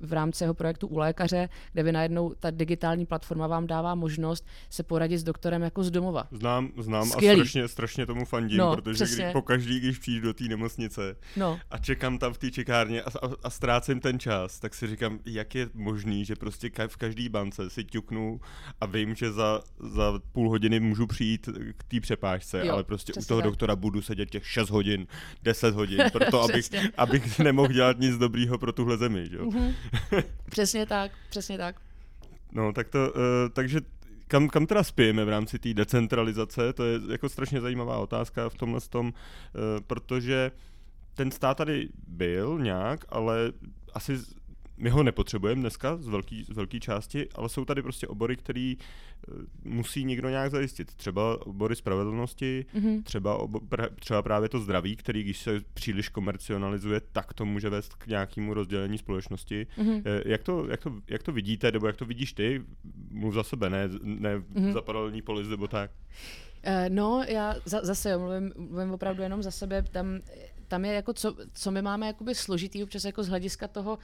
[0.00, 4.46] v rámci jeho projektu u lékaře, kde vy najednou ta digitální platforma vám dává možnost
[4.70, 6.28] se poradit s doktorem jako z domova.
[6.30, 7.40] Znám, znám Skvělý.
[7.40, 11.16] a strašně, strašně tomu fandím, no, protože když, po každý, když přijdu do té nemocnice
[11.36, 11.60] no.
[11.70, 15.18] a čekám tam v té čekárně a, a, a ztrácím ten čas, tak si říkám,
[15.26, 18.40] jak je možný, že prostě v každé bance si ťuknu
[18.80, 23.12] a vím, že za, za půl hodiny můžu přijít k té přepážce, jo, ale prostě
[23.12, 23.50] u toho tak.
[23.50, 25.06] doktora budu sedět těch 6 hodin,
[25.42, 26.64] 10 hodin, proto abych,
[26.96, 29.28] abych nemohl dělat nic dobrýho pro tuhle zemi.
[29.30, 29.46] Jo?
[29.46, 29.74] Mm-hmm.
[30.50, 31.76] přesně tak, přesně tak.
[32.52, 33.22] No, tak to, uh,
[33.52, 33.80] takže
[34.28, 36.72] kam, kam teda spějeme v rámci té decentralizace?
[36.72, 39.12] To je jako strašně zajímavá otázka v tomhle tom, uh,
[39.86, 40.50] protože
[41.14, 43.52] ten stát tady byl nějak, ale
[43.94, 44.18] asi
[44.82, 48.74] my ho nepotřebujeme dneska z velké z velký části, ale jsou tady prostě obory, které
[48.74, 49.32] eh,
[49.64, 50.94] musí někdo nějak zajistit.
[50.94, 53.02] Třeba obory spravedlnosti, mm-hmm.
[53.02, 53.60] třeba, obo,
[54.00, 58.54] třeba právě to zdraví, který když se příliš komercionalizuje, tak to může vést k nějakému
[58.54, 59.66] rozdělení společnosti.
[59.78, 60.22] Mm-hmm.
[60.26, 62.62] Jak, to, jak, to, jak to vidíte, nebo jak to vidíš ty?
[63.10, 64.72] Mluv za sebe, ne, ne mm-hmm.
[64.72, 65.90] za paralelní polis, nebo tak.
[66.66, 69.82] Uh, no, já za, zase mluvím, mluvím opravdu jenom za sebe.
[69.82, 70.20] Tam
[70.72, 73.98] tam je jako, co, co my máme jakoby složitý občas jako z hlediska toho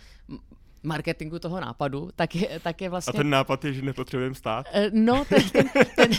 [0.83, 3.19] marketingu toho nápadu, tak je, tak je vlastně...
[3.19, 4.67] A ten nápad je, že nepotřebujeme stát?
[4.73, 6.11] Eh, no, ten, ten, ten,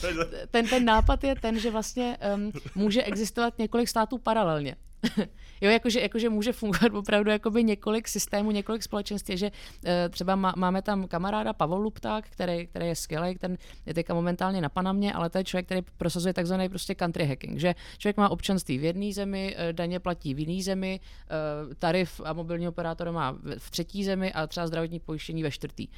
[0.50, 4.76] ten, ten nápad je ten, že vlastně um, může existovat několik států paralelně.
[5.60, 10.54] jo, jakože, jakože může fungovat opravdu jakoby několik systémů, několik společenství, že uh, třeba má,
[10.56, 15.12] máme tam kamaráda Pavel Lupták, který, který je skvělý, ten je teďka momentálně na Panamě,
[15.12, 18.84] ale to je člověk, který prosazuje takzvaný prostě country hacking, že člověk má občanství v
[18.84, 23.70] jedné zemi, uh, daně platí v jiné zemi, uh, tarif a mobilní operátor má v
[23.70, 25.88] třetí zemi a třeba zdravotní pojištění ve čtvrtý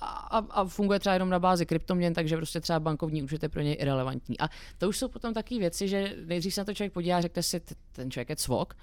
[0.00, 3.60] a, a funguje třeba jenom na bázi kryptoměn, takže prostě třeba bankovní účet je pro
[3.60, 4.40] něj irrelevantní.
[4.40, 7.42] A to už jsou potom takové věci, že nejdřív se na to člověk podívá, řekne
[7.42, 7.60] si,
[7.92, 8.74] ten člověk je Swag.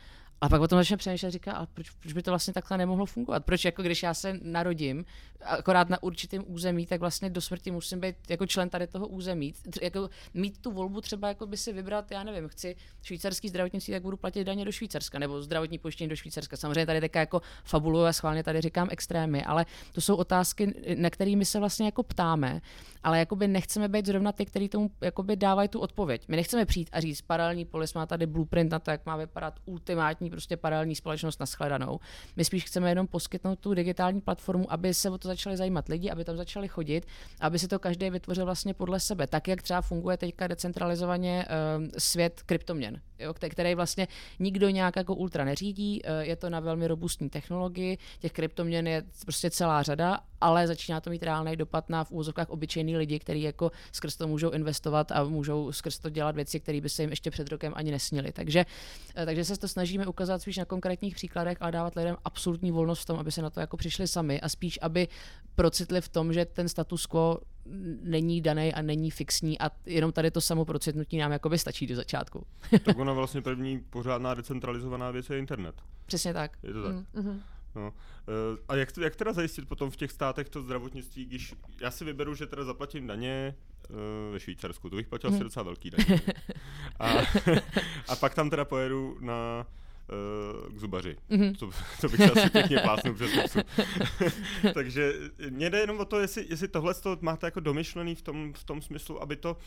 [0.42, 3.46] A pak potom začne přemýšlet, říká, a proč, proč, by to vlastně takhle nemohlo fungovat?
[3.46, 5.06] Proč jako když já se narodím,
[5.42, 9.54] akorát na určitém území, tak vlastně do smrti musím být jako člen tady toho území.
[9.82, 14.02] Jako mít tu volbu třeba jako by si vybrat, já nevím, chci švýcarský zdravotnictví, tak
[14.02, 16.58] budu platit daně do Švýcarska, nebo zdravotní pojištění do Švýcarska.
[16.58, 21.10] Samozřejmě tady také jako fabuluju a schválně tady říkám extrémy, ale to jsou otázky, na
[21.10, 22.62] kterými se vlastně jako ptáme,
[23.04, 26.28] ale jakoby nechceme být zrovna ty, kteří tomu jakoby dávají tu odpověď.
[26.28, 29.60] My nechceme přijít a říct, paralelní polis má tady blueprint na to, jak má vypadat
[29.66, 32.00] ultimátní prostě paralelní společnost na shledanou.
[32.36, 36.12] My spíš chceme jenom poskytnout tu digitální platformu, aby se o to začali zajímat lidi,
[36.12, 37.06] aby tam začali chodit,
[37.40, 39.28] aby si to každý vytvořil vlastně podle sebe.
[39.28, 44.08] Tak, jak třeba funguje teďka decentralizovaně uh, svět kryptoměn, jo, který vlastně
[44.40, 49.04] nikdo nějak jako ultra neřídí, uh, je to na velmi robustní technologii, těch kryptoměn je
[49.22, 53.42] prostě celá řada, ale začíná to mít reálný dopad na v úzovkách obyčejný lidi, kteří
[53.42, 57.10] jako skrz to můžou investovat a můžou skrz to dělat věci, které by se jim
[57.10, 58.32] ještě před rokem ani nesnily.
[58.32, 58.66] Takže,
[59.18, 63.02] uh, takže se to snažíme ukázat spíš na konkrétních příkladech, ale dávat lidem absolutní volnost
[63.02, 65.08] v tom, aby se na to jako přišli sami a spíš, aby
[65.56, 67.40] procitli v tom, že ten status quo
[68.04, 71.88] není daný a není fixní a jenom tady to samo procitnutí nám jako by stačí
[71.88, 72.46] do začátku.
[72.86, 75.76] tak ona vlastně první pořádná decentralizovaná věc je internet.
[76.06, 76.58] Přesně tak.
[76.64, 76.96] Je to tak.
[76.96, 77.40] Mm-hmm.
[77.76, 77.94] No.
[78.28, 82.06] Eh, a jak, jak teda zajistit potom v těch státech to zdravotnictví, když já si
[82.06, 83.56] vyberu, že teda zaplatím daně
[83.90, 85.44] eh, ve Švýcarsku, to bych platil asi hmm.
[85.44, 86.22] docela velký daně.
[87.00, 87.10] A,
[88.08, 89.68] a pak tam teda pojedu na
[90.74, 91.16] k zubaři.
[91.30, 91.56] Mm-hmm.
[91.56, 91.70] To,
[92.02, 93.60] to bych asi pěkně plásnul přes pusu.
[94.74, 95.14] Takže
[95.50, 98.64] mě jde jenom o to, jestli, jestli tohle to máte jako domyšlený v tom, v
[98.64, 99.58] tom smyslu, aby to,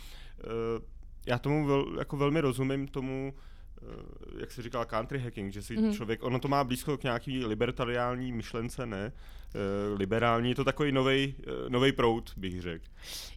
[0.45, 0.85] uh,
[1.27, 3.35] já tomu vel, jako velmi rozumím tomu,
[3.83, 5.93] uh, jak se říkal, country hacking, že si mm-hmm.
[5.93, 9.13] člověk, ono to má blízko k nějaký libertariální myšlence, ne?
[9.55, 11.35] Uh, liberální, je to takový nový
[11.77, 12.85] uh, proud, bych řekl.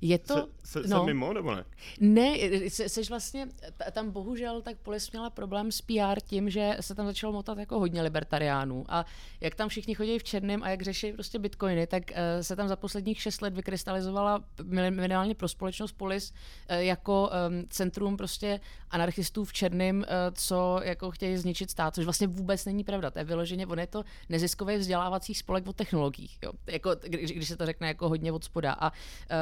[0.02, 0.48] Je to...
[0.64, 1.06] Se, se, no.
[1.06, 1.66] mimo, nebo ne?
[2.00, 2.38] Ne,
[2.70, 3.48] seš vlastně,
[3.92, 7.80] tam bohužel tak polis měla problém s PR tím, že se tam začalo motat jako
[7.80, 9.06] hodně libertariánů a
[9.42, 12.68] jak tam všichni chodí v černém a jak řeší prostě bitcoiny, tak uh, se tam
[12.68, 16.34] za posledních šest let vykrystalizovala minimálně pro společnost polis
[16.70, 22.66] jako um, centrum prostě anarchistů v černém, co jako chtějí zničit stát, což vlastně vůbec
[22.66, 23.12] není pravda.
[23.12, 26.52] To je vyloženě, on je to neziskový vzdělávací spolek o technologiích, jo.
[26.68, 28.96] Jako, když, když se to řekne jako hodně od spoda a uh,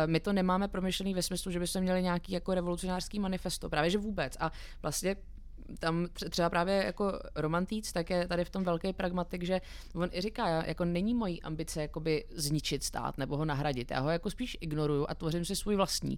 [0.05, 3.97] my to nemáme promyšlený ve smyslu, že bychom měli nějaký jako revolucionářský manifesto, právě že
[3.97, 4.37] vůbec.
[4.39, 5.15] A vlastně
[5.79, 9.61] tam třeba právě jako romantíc, tak je tady v tom velký pragmatik, že
[9.95, 13.91] on i říká, jako není mojí ambice jakoby zničit stát nebo ho nahradit.
[13.91, 16.17] Já ho jako spíš ignoruju a tvořím si svůj vlastní.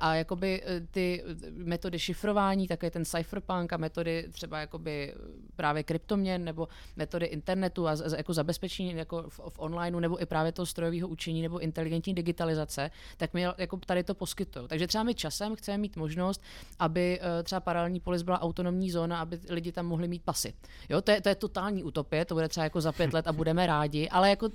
[0.00, 5.14] A jakoby e, ty metody šifrování, také ten cypherpunk a metody třeba jakoby
[5.56, 10.52] právě kryptoměn nebo metody internetu a jako zabezpečení jako v, v onlineu nebo i právě
[10.52, 14.68] toho strojového učení nebo inteligentní digitalizace, tak mi jako tady to poskytují.
[14.68, 16.42] Takže třeba my časem chceme mít možnost,
[16.78, 20.54] aby e, třeba paralelní polis byla autonomní autonomní zóna, aby lidi tam mohli mít pasy.
[20.88, 23.32] Jo, to je, to je totální utopie, to bude třeba jako za pět let a
[23.32, 24.50] budeme rádi, ale jako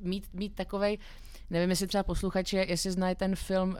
[0.00, 0.98] mít, mít takovej,
[1.50, 3.76] nevím, jestli třeba posluchači, jestli znají ten film uh,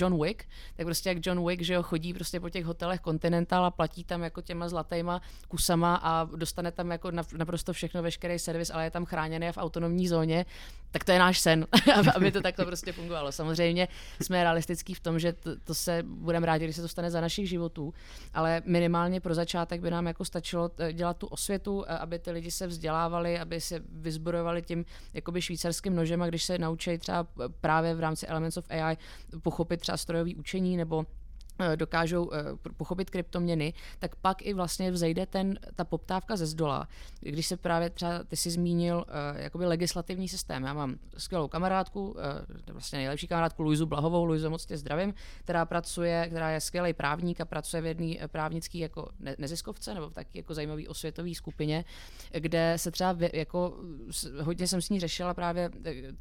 [0.00, 0.44] John Wick,
[0.76, 4.04] tak prostě jak John Wick, že jo, chodí prostě po těch hotelech Continental a platí
[4.04, 8.90] tam jako těma zlatýma kusama a dostane tam jako naprosto všechno, veškerý servis, ale je
[8.90, 10.46] tam chráněný v autonomní zóně,
[10.90, 11.66] tak to je náš sen,
[12.14, 13.32] aby to takto prostě fungovalo.
[13.32, 13.88] Samozřejmě
[14.22, 17.20] jsme realistický v tom, že to, to se budeme rádi, když se to stane za
[17.20, 17.94] našich životů,
[18.34, 22.30] ale minimálně pro začátek by nám jako stačilo eh, dělat tu osvětu, eh, aby ty
[22.30, 27.26] lidi se vzdělávali, aby se vyzbrojovali tím jakoby švýcarským nožem a když se naučí třeba
[27.60, 28.96] právě v rámci Elements of AI
[29.42, 31.06] pochopit třeba strojový učení nebo
[31.76, 32.44] dokážou eh,
[32.76, 36.88] pochopit kryptoměny, tak pak i vlastně vzejde ten, ta poptávka ze zdola.
[37.20, 40.64] Když se právě třeba, ty si zmínil uh, jakoby legislativní systém.
[40.64, 42.16] Já mám skvělou kamarádku,
[42.72, 47.40] vlastně nejlepší kamarádku Luizu Blahovou, Luizu moc tě zdravím, která pracuje, která je skvělý právník
[47.40, 51.84] a pracuje v jedné právnické jako ne- neziskovce nebo v taky jako zajímavý osvětové skupině,
[52.32, 53.76] kde se třeba jako
[54.40, 55.70] hodně jsem s ní řešila právě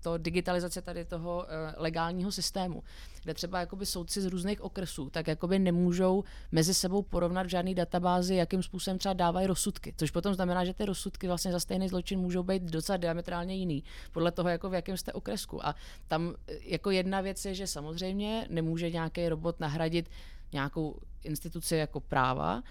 [0.03, 1.45] to digitalizace tady toho
[1.77, 2.83] legálního systému,
[3.23, 7.49] kde třeba jakoby soudci z různých okresů, tak tak jakoby nemůžou mezi sebou porovnat v
[7.49, 9.93] žádný databázi, jakým způsobem třeba dávají rozsudky.
[9.97, 13.83] Což potom znamená, že ty rozsudky vlastně za stejný zločin můžou být docela diametrálně jiný,
[14.11, 15.65] podle toho, jako v jakém jste okresku.
[15.65, 15.75] A
[16.07, 20.09] tam jako jedna věc je, že samozřejmě nemůže nějaký robot nahradit
[20.53, 22.63] nějakou instituci jako práva,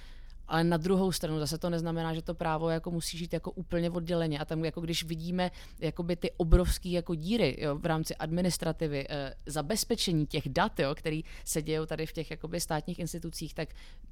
[0.48, 3.90] ale na druhou stranu zase to neznamená, že to právo jako musí žít jako úplně
[3.90, 4.38] odděleně.
[4.38, 9.34] A tam jako když vidíme jakoby ty obrovské jako díry jo, v rámci administrativy, e,
[9.46, 13.68] zabezpečení těch dat, jo, který se dějí tady v těch jakoby státních institucích, tak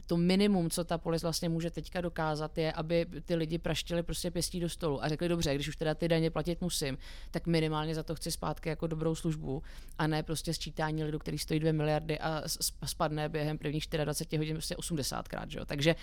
[0.06, 4.30] to minimum, co ta polis vlastně může teďka dokázat, je, aby ty lidi praštili prostě
[4.30, 6.98] pěstí do stolu a řekli, dobře, když už teda ty daně platit musím,
[7.30, 9.62] tak minimálně za to chci zpátky jako dobrou službu
[9.98, 12.42] a ne prostě sčítání lidu, který stojí 2 miliardy a
[12.84, 15.48] spadne během prvních 24 hodin prostě 80krát.
[15.48, 15.64] Že jo?
[15.64, 15.94] Takže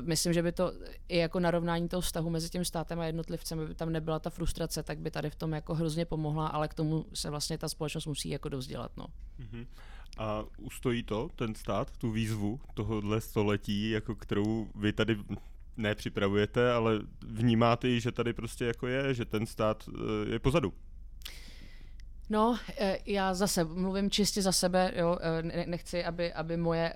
[0.00, 0.72] myslím, že by to
[1.08, 4.82] i jako narovnání toho vztahu mezi tím státem a jednotlivcem, aby tam nebyla ta frustrace,
[4.82, 8.06] tak by tady v tom jako hrozně pomohla, ale k tomu se vlastně ta společnost
[8.06, 8.96] musí jako dovzdělat.
[8.96, 9.06] No.
[9.40, 9.66] Mm-hmm.
[10.18, 15.16] A ustojí to, ten stát, tu výzvu tohohle století, jako kterou vy tady
[15.76, 20.72] nepřipravujete, ale vnímáte že tady prostě jako je, že ten stát eh, je pozadu.
[22.30, 25.18] No, eh, já zase mluvím čistě za sebe, jo,
[25.66, 26.92] nechci, aby, aby moje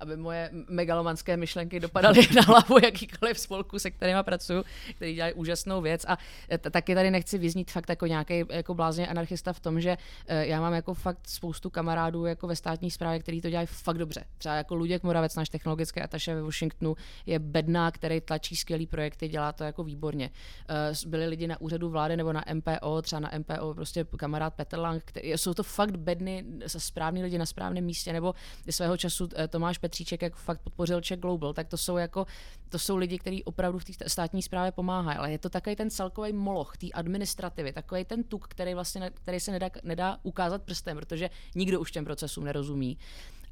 [0.00, 5.80] aby moje megalomanské myšlenky dopadaly na hlavu jakýkoliv spolku, se kterými pracuji, který dělají úžasnou
[5.80, 6.04] věc.
[6.08, 6.18] A
[6.50, 10.46] e, taky tady nechci vyznít fakt jako nějaký jako blázně anarchista v tom, že e,
[10.46, 14.24] já mám jako fakt spoustu kamarádů jako ve státní správě, který to dělají fakt dobře.
[14.38, 19.28] Třeba jako Luděk Moravec, náš technologický ataše ve Washingtonu, je bedná, který tlačí skvělý projekty,
[19.28, 20.30] dělá to jako výborně.
[20.68, 24.78] E, byli lidi na úřadu vlády nebo na MPO, třeba na MPO prostě kamarád Petr
[24.78, 28.34] Lang, který, jsou to fakt bedny, správní lidi na správném místě, nebo
[28.70, 32.26] svého času Tomáš Petříček, jak fakt podpořil Czech Global, tak to jsou jako,
[32.68, 35.90] to jsou lidi, kteří opravdu v té státní správě pomáhají, ale je to takový ten
[35.90, 40.96] celkový moloch té administrativy, takový ten tuk, který vlastně, který se nedá, nedá ukázat prstem,
[40.96, 42.98] protože nikdo už těm procesům nerozumí.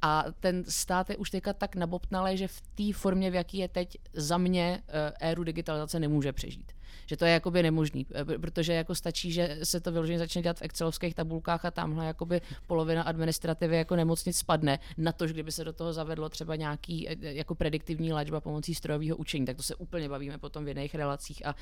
[0.01, 3.67] A ten stát je už teďka tak nabobtnalý, že v té formě, v jaký je
[3.67, 6.71] teď, za mě eh, éru digitalizace nemůže přežít
[7.05, 10.59] že to je jakoby nemožný, eh, protože jako stačí, že se to vyloženě začne dělat
[10.59, 15.51] v excelovských tabulkách a tamhle jakoby polovina administrativy jako nemocnic spadne na to, že kdyby
[15.51, 19.63] se do toho zavedlo třeba nějaký eh, jako prediktivní léčba pomocí strojového učení, tak to
[19.63, 21.55] se úplně bavíme potom v jiných relacích a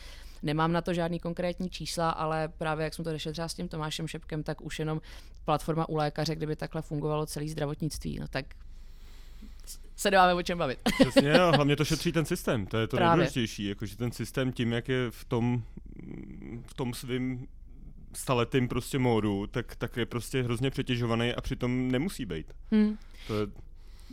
[0.44, 3.68] nemám na to žádný konkrétní čísla, ale právě jak jsme to řešili třeba s tím
[3.68, 5.02] Tomášem Šepkem, tak už jenom
[5.46, 8.46] platforma u lékaře, kdyby takhle fungovalo celý zdravotnictví, no tak
[9.96, 10.80] se nemáme o čem bavit.
[11.00, 13.10] Přesně, a hlavně to šetří ten systém, to je to Právě.
[13.10, 15.64] nejdůležitější, jakože ten systém tím, jak je v tom,
[16.66, 17.48] v tom svým
[18.14, 22.54] staletým prostě módu, tak, tak je prostě hrozně přetěžovaný a přitom nemusí být.
[22.72, 22.98] Hmm.
[23.28, 23.48] To je...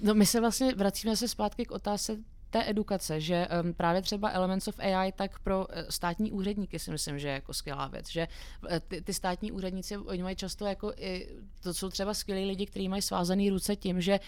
[0.03, 2.19] No my se vlastně vracíme se zpátky k otázce
[2.51, 6.91] té edukace, že um, právě třeba Elements of AI, tak pro uh, státní úředníky si
[6.91, 8.29] myslím, že je jako skvělá věc, že
[8.63, 11.29] uh, ty, ty státní úředníci, oni mají často jako i,
[11.63, 14.21] to jsou třeba skvělí lidi, kteří mají svázaný ruce tím, že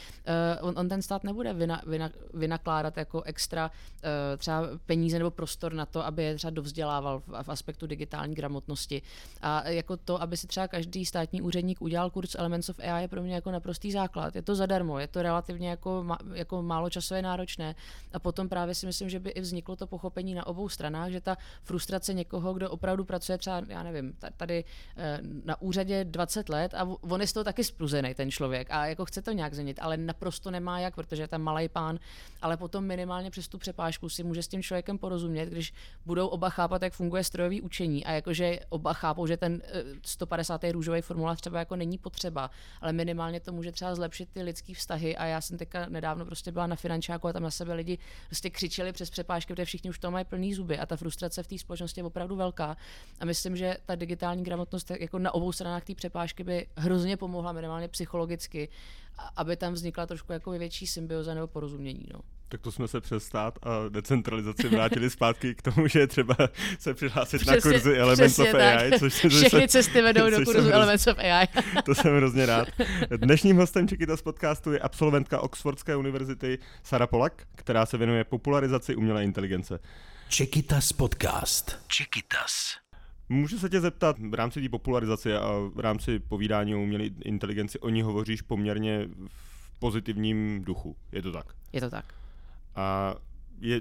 [0.60, 5.30] uh, on, on ten stát nebude vyna, vyna, vynakládat jako extra uh, třeba peníze nebo
[5.30, 9.02] prostor na to, aby je třeba dovzdělával v, v aspektu digitální gramotnosti.
[9.42, 13.08] A jako to, aby si třeba každý státní úředník udělal kurz Elements of AI je
[13.08, 14.36] pro mě jako naprostý základ.
[14.36, 17.74] Je to zadarmo, je to relativně jako, jako málo časově náročné
[18.14, 21.20] a potom právě si myslím, že by i vzniklo to pochopení na obou stranách, že
[21.20, 24.64] ta frustrace někoho, kdo opravdu pracuje třeba, já nevím, tady
[24.96, 28.86] eh, na úřadě 20 let a on je z toho taky spruzený, ten člověk, a
[28.86, 31.98] jako chce to nějak změnit, ale naprosto nemá jak, protože je tam malý pán,
[32.42, 35.72] ale potom minimálně přes tu přepážku si může s tím člověkem porozumět, když
[36.06, 39.62] budou oba chápat, jak funguje strojový učení a jakože oba chápou, že ten
[40.02, 40.64] 150.
[40.64, 44.74] Eh, růžový formulář třeba jako není potřeba, ale minimálně to může třeba zlepšit ty lidské
[44.74, 47.98] vztahy a já jsem teďka nedávno prostě byla na finančáku a tam na sebe lidi
[48.26, 51.46] prostě křičeli přes přepážky, protože všichni už to mají plný zuby a ta frustrace v
[51.46, 52.76] té společnosti je opravdu velká.
[53.20, 57.52] A myslím, že ta digitální gramotnost jako na obou stranách té přepážky by hrozně pomohla
[57.52, 58.68] minimálně psychologicky,
[59.36, 62.06] aby tam vznikla trošku jako větší symbioza nebo porozumění.
[62.12, 62.20] No
[62.52, 66.36] tak to jsme se přes stát a decentralizaci vrátili zpátky k tomu, že je třeba
[66.78, 68.90] se přihlásit přesně, na kurzy Elements of AI.
[68.90, 69.00] Tak.
[69.00, 71.48] Což Všechny se, cesty vedou do kurzu Elements of AI.
[71.84, 72.68] to jsem hrozně rád.
[73.16, 79.24] Dnešním hostem Čekytas podcastu je absolventka Oxfordské univerzity Sara Polak, která se věnuje popularizaci umělé
[79.24, 79.78] inteligence.
[80.28, 81.78] Čekytas podcast.
[81.86, 82.52] Čekytas.
[83.28, 87.78] Můžu se tě zeptat, v rámci té popularizace a v rámci povídání o umělé inteligenci
[87.78, 91.46] o ní hovoříš poměrně v pozitivním duchu, je to tak?
[91.72, 92.21] Je to tak.
[92.76, 93.14] A
[93.60, 93.80] je,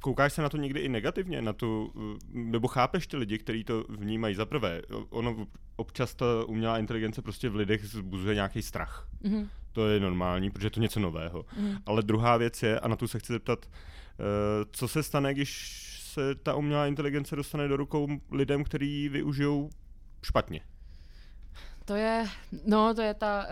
[0.00, 1.92] koukáš se na to někdy i negativně, na tu,
[2.32, 4.34] nebo chápeš ty lidi, kteří to vnímají?
[4.34, 9.08] Za prvé, ono občas ta umělá inteligence prostě v lidech zbuzuje nějaký strach.
[9.22, 9.48] Mm-hmm.
[9.72, 11.42] To je normální, protože je to něco nového.
[11.42, 11.78] Mm-hmm.
[11.86, 15.82] Ale druhá věc je, a na tu se chci zeptat, eh, co se stane, když
[16.02, 19.70] se ta umělá inteligence dostane do rukou lidem, kteří ji využijou
[20.22, 20.60] špatně?
[21.86, 22.26] To je,
[22.66, 23.46] no, to je ta,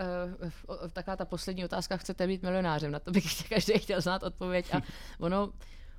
[0.69, 4.73] uh, taková ta poslední otázka, chcete být milionářem, na to bych každý chtěl znát odpověď
[4.73, 4.81] a
[5.19, 5.53] ono,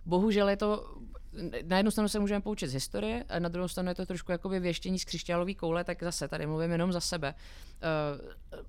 [0.05, 0.97] bohužel je to,
[1.65, 4.33] na jednu stranu se můžeme poučit z historie, a na druhou stranu je to trošku
[4.33, 7.35] jakoby věštění z křišťálové koule, tak zase tady mluvím jenom za sebe.
[8.53, 8.61] Uh,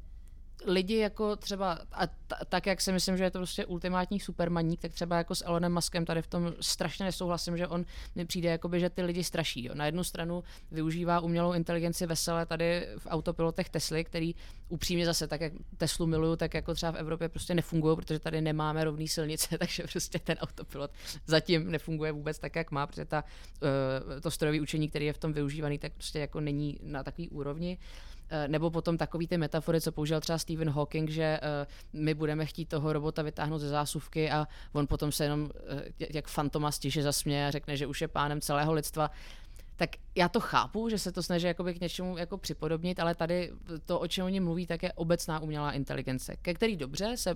[0.65, 4.81] lidi jako třeba, a t- tak jak si myslím, že je to prostě ultimátní supermaník,
[4.81, 7.85] tak třeba jako s Elonem Muskem tady v tom strašně nesouhlasím, že on
[8.15, 9.65] mi přijde jakoby, že ty lidi straší.
[9.65, 9.75] Jo.
[9.75, 14.35] Na jednu stranu využívá umělou inteligenci veselé tady v autopilotech Tesly, který
[14.69, 18.41] upřímně zase tak, jak Teslu miluju, tak jako třeba v Evropě prostě nefungují, protože tady
[18.41, 20.91] nemáme rovný silnice, takže prostě ten autopilot
[21.25, 25.17] zatím nefunguje vůbec tak, jak má, protože ta, uh, to strojové učení, který je v
[25.17, 27.77] tom využívaný, tak prostě jako není na takový úrovni.
[27.81, 28.16] Eh,
[28.47, 32.65] nebo potom takový ty metafory, co použil třeba Stephen Hawking, že eh, my budeme chtít
[32.65, 35.49] toho robota vytáhnout ze zásuvky a on potom se jenom
[35.99, 39.11] eh, jak fantoma stiže zasměje a řekne, že už je pánem celého lidstva.
[39.75, 43.51] Tak já to chápu, že se to snaží jakoby k něčemu jako připodobnit, ale tady
[43.85, 47.35] to, o čem oni mluví, tak je obecná umělá inteligence, ke který dobře se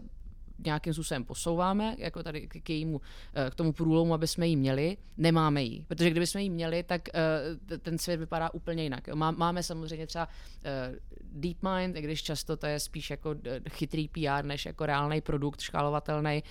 [0.66, 3.02] nějakým způsobem posouváme, jako tady k, jejímu,
[3.34, 5.86] eh, k tomu průlomu, aby jsme ji měli, nemáme ji.
[5.88, 9.08] Protože kdyby jsme ji měli, tak eh, ten svět vypadá úplně jinak.
[9.14, 10.28] Máme samozřejmě třeba
[10.64, 10.96] eh,
[11.34, 13.36] DeepMind, i když často to je spíš jako
[13.70, 16.44] chytrý PR, než jako reálný produkt, škálovatelný,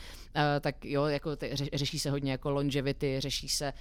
[0.61, 1.31] tak jo, jako
[1.73, 3.73] řeší se hodně jako longevity, řeší se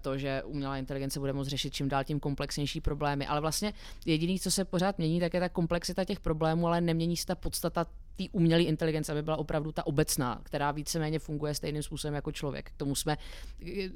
[0.00, 3.72] to, že umělá inteligence bude moct řešit čím dál tím komplexnější problémy, ale vlastně
[4.06, 7.34] jediný, co se pořád mění, tak je ta komplexita těch problémů, ale nemění se ta
[7.34, 7.86] podstata
[8.16, 12.70] té umělé inteligence, aby byla opravdu ta obecná, která víceméně funguje stejným způsobem jako člověk.
[12.70, 13.16] K tomu jsme,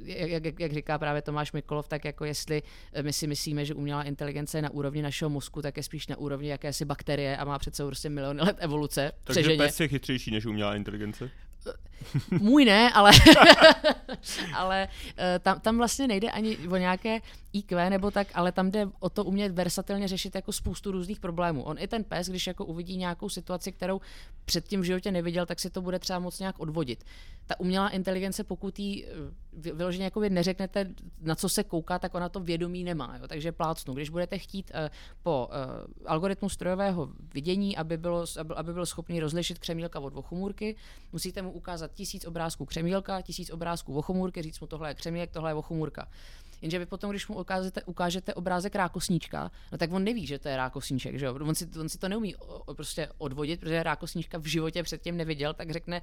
[0.04, 2.62] jak, jak, jak říká právě Tomáš Mikolov, tak jako jestli
[3.02, 6.16] my si myslíme, že umělá inteligence je na úrovni našeho mozku, tak je spíš na
[6.16, 9.12] úrovni jakési bakterie a má přece prostě miliony let evoluce.
[9.24, 11.30] Takže pes je chytřejší než umělá inteligence?
[12.30, 13.10] Můj ne, ale,
[14.54, 17.20] ale eh, tam, tam vlastně nejde ani o nějaké
[17.52, 21.62] IQ nebo tak, ale tam jde o to umět versatilně řešit jako spoustu různých problémů.
[21.62, 24.00] On i ten pes, když jako uvidí nějakou situaci, kterou
[24.44, 27.04] předtím v životě neviděl, tak si to bude třeba moc nějak odvodit.
[27.46, 30.90] Ta umělá inteligence, pokud jí eh, vyloženě jako neřeknete,
[31.20, 33.16] na co se kouká, tak ona to vědomí nemá.
[33.20, 33.28] Jo?
[33.28, 33.94] Takže plácnu.
[33.94, 34.88] Když budete chtít uh,
[35.22, 35.56] po uh,
[36.06, 38.24] algoritmu strojového vidění, aby, bylo,
[38.56, 40.76] aby byl schopný rozlišit křemílka od vochumůrky,
[41.12, 45.50] musíte mu ukázat tisíc obrázků křemílka, tisíc obrázků vochumůrky, říct mu tohle je křemílek, tohle
[45.50, 46.08] je vochumůrka.
[46.62, 50.48] Jenže vy potom, když mu ukážete, ukážete obrázek rákosníčka, no tak on neví, že to
[50.48, 51.34] je rákosníček, že jo?
[51.34, 52.34] On si, on si to neumí
[52.76, 56.02] prostě odvodit, protože rákosníčka v životě předtím neviděl, tak řekne,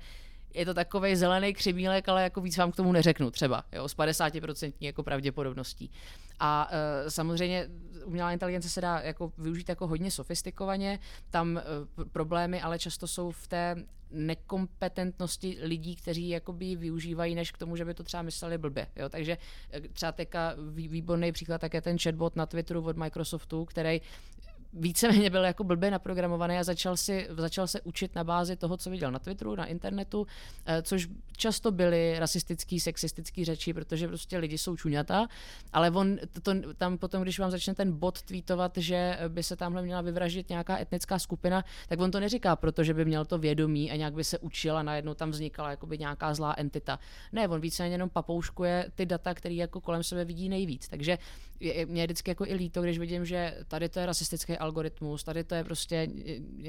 [0.54, 3.98] je to takový zelený křemílek, ale jako víc vám k tomu neřeknu třeba, jo, s
[3.98, 5.92] 50% jako pravděpodobností.
[6.40, 7.68] A uh, samozřejmě
[8.06, 11.00] umělá inteligence se dá jako využít jako hodně sofistikovaně,
[11.30, 11.62] tam
[11.98, 13.76] uh, problémy ale často jsou v té
[14.12, 18.88] nekompetentnosti lidí, kteří jakoby využívají, než k tomu, že by to třeba mysleli blbě.
[18.96, 19.10] Jo?
[19.10, 19.38] Takže
[19.74, 24.02] e, třeba teďka výborný příklad tak je ten chatbot na Twitteru od Microsoftu, který
[24.80, 28.90] víceméně byl jako blbě naprogramovaný a začal, si, začal se učit na bázi toho, co
[28.90, 30.28] viděl na Twitteru, na internetu,
[30.66, 31.08] eh, což
[31.38, 35.28] často byly rasistický, sexistický řeči, protože prostě lidi jsou čuňata,
[35.74, 39.56] ale on to, to, tam potom, když vám začne ten bot tweetovat, že by se
[39.56, 43.92] tamhle měla vyvraždit nějaká etnická skupina, tak on to neříká, protože by měl to vědomí
[43.92, 47.00] a nějak by se učil a najednou tam vznikala jakoby nějaká zlá entita.
[47.32, 50.88] Ne, on víceméně jenom papouškuje ty data, které jako kolem sebe vidí nejvíc.
[50.88, 51.18] Takže
[51.86, 55.44] mě je vždycky jako i líto, když vidím, že tady to je rasistický algoritmus, tady
[55.44, 56.08] to je prostě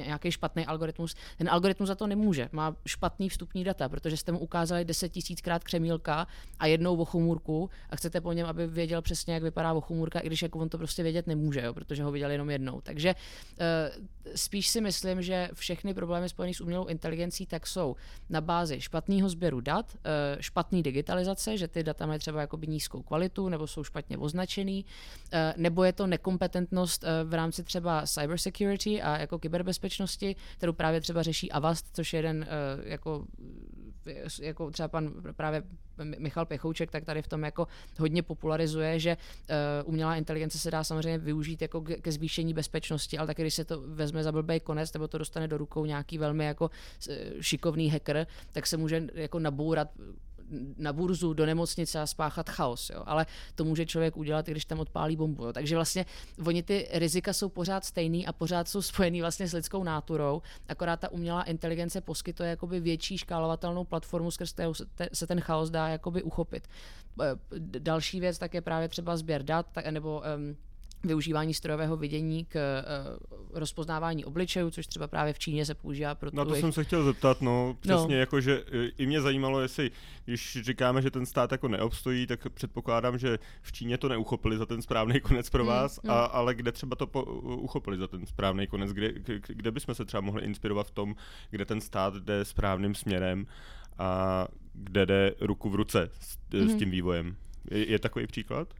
[0.06, 1.14] nějaký špatný algoritmus.
[1.38, 2.48] Ten algoritmus za to nemůže.
[2.52, 6.26] Má špatný vstupní data, protože jste mu ukázali 10 tisíckrát křemílka
[6.58, 10.42] a jednou vochumůrku a chcete po něm, aby věděl přesně, jak vypadá vochumůrka, i když
[10.42, 12.80] jako on to prostě vědět nemůže, jo, protože ho viděl jenom jednou.
[12.80, 17.96] Takže uh, spíš si myslím, že všechny problémy spojené s umělou inteligencí tak jsou
[18.30, 19.96] na bázi špatného sběru dat,
[20.40, 24.84] špatné digitalizace, že ty data mají třeba nízkou kvalitu nebo jsou špatně označený,
[25.56, 31.22] nebo je to nekompetentnost v rámci třeba třeba cybersecurity a jako kyberbezpečnosti, kterou právě třeba
[31.22, 33.24] řeší Avast, což je jeden uh, jako
[34.40, 35.62] jako třeba pan právě
[36.18, 37.66] Michal Pechouček, tak tady v tom jako
[37.98, 43.26] hodně popularizuje, že uh, umělá inteligence se dá samozřejmě využít jako ke zvýšení bezpečnosti, ale
[43.26, 46.44] taky když se to vezme za blbý konec, nebo to dostane do rukou nějaký velmi
[46.44, 46.70] jako
[47.40, 49.88] šikovný hacker, tak se může jako nabourat
[50.76, 52.90] na burzu, do nemocnice a spáchat chaos.
[52.90, 53.02] Jo.
[53.06, 55.44] Ale to může člověk udělat, když tam odpálí bombu.
[55.44, 55.52] Jo.
[55.52, 56.06] Takže vlastně
[56.46, 61.00] oni ty rizika jsou pořád stejný a pořád jsou spojený vlastně s lidskou náturou, akorát
[61.00, 64.74] ta umělá inteligence poskytuje jakoby větší škálovatelnou platformu, skrz kterou
[65.12, 66.68] se ten chaos dá jakoby uchopit.
[67.58, 70.56] Další věc tak je právě třeba sběr dat, nebo um,
[71.04, 76.30] využívání strojového vidění k uh, rozpoznávání obličejů, což třeba právě v Číně se používá pro
[76.32, 78.20] Na to jsem se chtěl zeptat, no, přesně, no.
[78.20, 78.64] jako, že
[78.98, 79.90] i mě zajímalo, jestli,
[80.24, 84.66] když říkáme, že ten stát jako neobstojí, tak předpokládám, že v Číně to neuchopili za
[84.66, 88.08] ten správný konec pro mm, vás, mm, a, ale kde třeba to po, uchopili za
[88.08, 89.12] ten správný konec, kde,
[89.46, 91.14] kde bychom se třeba mohli inspirovat v tom,
[91.50, 93.46] kde ten stát jde správným směrem
[93.98, 96.68] a kde jde ruku v ruce s, mm.
[96.68, 97.36] s tím vývojem.
[97.70, 98.74] Je, je takový příklad?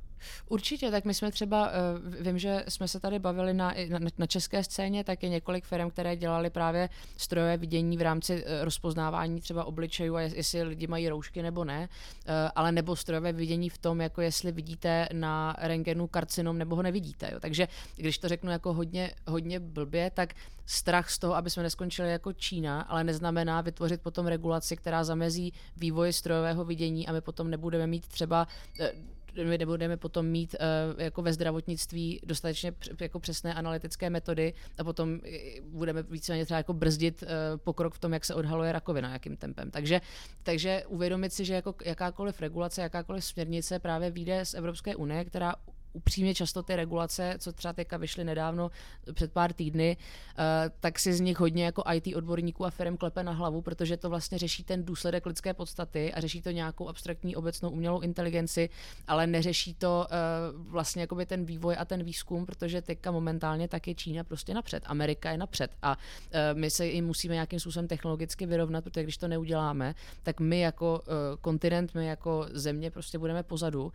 [0.48, 4.26] Určitě, tak my jsme třeba, uh, vím, že jsme se tady bavili na, na, na
[4.26, 9.40] české scéně, tak je několik firm, které dělali právě strojové vidění v rámci uh, rozpoznávání
[9.40, 13.78] třeba obličejů a jestli lidi mají roušky nebo ne, uh, ale nebo strojové vidění v
[13.78, 17.30] tom, jako jestli vidíte na rengenu karcinom nebo ho nevidíte.
[17.32, 17.40] Jo.
[17.40, 20.34] Takže když to řeknu jako hodně, hodně blbě, tak
[20.66, 25.52] strach z toho, aby jsme neskončili jako Čína, ale neznamená vytvořit potom regulaci, která zamezí
[25.76, 28.46] vývoji strojového vidění a my potom nebudeme mít třeba
[29.44, 30.54] my nebudeme potom mít
[30.94, 35.20] uh, jako ve zdravotnictví dostatečně jako přesné analytické metody a potom
[35.62, 39.70] budeme víceméně třeba jako brzdit uh, pokrok v tom, jak se odhaluje rakovina, jakým tempem.
[39.70, 40.00] Takže,
[40.42, 45.54] takže uvědomit si, že jako jakákoliv regulace, jakákoliv směrnice právě vyjde z Evropské unie, která
[45.98, 48.70] upřímně často ty regulace, co třeba teďka vyšly nedávno
[49.12, 50.44] před pár týdny, uh,
[50.80, 54.10] tak si z nich hodně jako IT odborníků a firm klepe na hlavu, protože to
[54.10, 58.70] vlastně řeší ten důsledek lidské podstaty a řeší to nějakou abstraktní obecnou umělou inteligenci,
[59.06, 63.88] ale neřeší to uh, vlastně jakoby ten vývoj a ten výzkum, protože teďka momentálně tak
[63.88, 67.88] je Čína prostě napřed, Amerika je napřed a uh, my se jim musíme nějakým způsobem
[67.88, 71.02] technologicky vyrovnat, protože když to neuděláme, tak my jako
[71.40, 73.92] kontinent, my jako země prostě budeme pozadu,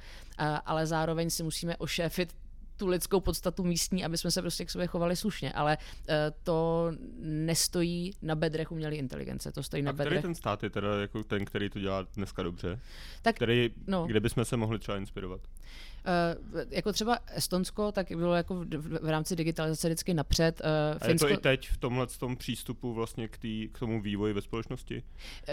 [0.66, 2.36] ale zároveň si musíme ošéfit
[2.78, 6.92] tu lidskou podstatu místní, aby jsme se prostě k sobě chovali slušně, ale uh, to
[7.20, 10.08] nestojí na bedrech umělé inteligence, to stojí A na bedrech.
[10.08, 12.80] který ten stát je teda jako ten, který to dělá dneska dobře?
[13.22, 14.06] Tak, který, no.
[14.06, 15.42] kde bychom se mohli třeba inspirovat?
[16.06, 20.62] Uh, jako třeba Estonsko, tak bylo jako v, v rámci digitalizace vždycky napřed.
[20.62, 20.68] Uh,
[21.02, 21.28] a Finsko...
[21.28, 24.42] je to i teď v tomhle tom přístupu vlastně k, tý, k tomu vývoji ve
[24.42, 25.04] společnosti?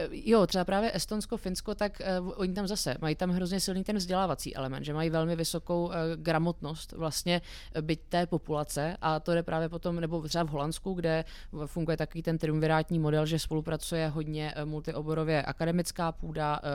[0.09, 3.85] Uh, jo, třeba právě Estonsko, Finsko, tak uh, oni tam zase mají tam hrozně silný
[3.85, 7.41] ten vzdělávací element, že mají velmi vysokou uh, gramotnost vlastně
[7.81, 11.25] byť té populace a to je právě potom, nebo třeba v Holandsku, kde
[11.67, 16.69] funguje takový ten triumvirátní model, že spolupracuje hodně multioborově akademická půda, uh,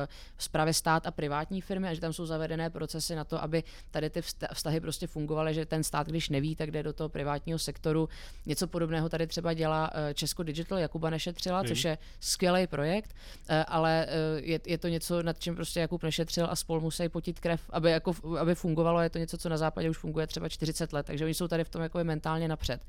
[0.52, 4.10] právě stát a privátní firmy a že tam jsou zavedené procesy na to, aby tady
[4.10, 4.22] ty
[4.54, 8.10] vztahy prostě fungovaly, že ten stát, když neví, tak jde do toho privátního sektoru.
[8.46, 11.68] Něco podobného tady třeba dělá eh, Česko Digital, Jakuba Nešetřila, hmm.
[11.68, 13.16] což je skvělý projekt,
[13.50, 17.10] eh, ale eh, je, je to něco, nad čím prostě Jakub Nešetřil a spolu musí
[17.10, 19.02] potit krev, aby, jako, aby fungovalo.
[19.02, 21.64] Je to něco, co na západě už funguje třeba 40 let, takže oni jsou tady
[21.64, 22.82] v tom jako mentálně napřed.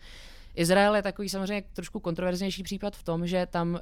[0.56, 3.80] Izrael je takový samozřejmě trošku kontroverznější případ v tom, že tam uh,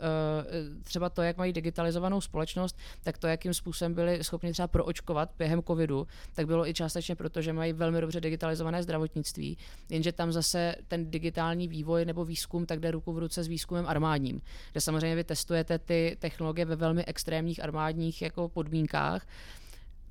[0.82, 5.62] třeba to, jak mají digitalizovanou společnost, tak to, jakým způsobem byli schopni třeba proočkovat během
[5.62, 9.58] covidu, tak bylo i částečně proto, že mají velmi dobře digitalizované zdravotnictví,
[9.90, 13.86] jenže tam zase ten digitální vývoj nebo výzkum tak jde ruku v ruce s výzkumem
[13.86, 14.40] armádním,
[14.72, 19.26] kde samozřejmě vy testujete ty technologie ve velmi extrémních armádních jako podmínkách,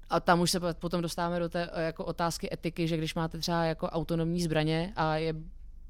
[0.10, 3.64] a tam už se potom dostáváme do té jako otázky etiky, že když máte třeba
[3.64, 5.34] jako autonomní zbraně a je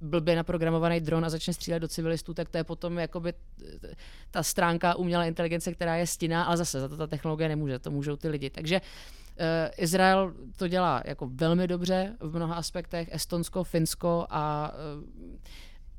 [0.04, 3.34] blbě naprogramovaný dron a začne střílet do civilistů, tak to je potom jakoby
[4.32, 7.92] ta stránka umělé inteligence, která je stinná, ale zase za to ta technologie nemůže, to
[7.92, 8.50] můžou ty lidi.
[8.50, 9.46] Takže uh,
[9.78, 15.04] Izrael to dělá jako velmi dobře v mnoha aspektech, Estonsko, Finsko a uh,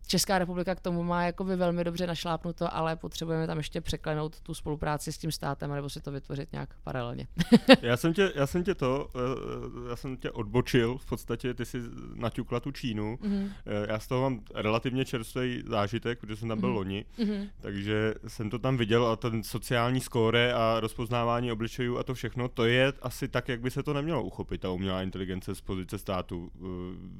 [0.06, 4.54] Česká republika k tomu má jakoby velmi dobře našlápnuto, ale potřebujeme tam ještě překlenout tu
[4.54, 7.26] spolupráci s tím státem, nebo si to vytvořit nějak paralelně.
[7.82, 11.64] já, jsem tě, já jsem tě to, eh, já jsem tě odbočil, v podstatě ty
[11.64, 11.78] jsi
[12.14, 13.16] naťukla tu Čínu.
[13.16, 13.50] Mm-hmm.
[13.88, 16.74] Já z toho mám relativně čerstvý zážitek, protože jsem tam byl mm-hmm.
[16.74, 17.48] loni, mm-hmm.
[17.60, 22.48] takže jsem to tam viděl a ten sociální skóre a rozpoznávání obličejů a to všechno,
[22.48, 25.98] to je asi tak, jak by se to nemělo uchopit, ta umělá inteligence z pozice
[25.98, 26.50] státu.
[26.56, 26.60] Eh,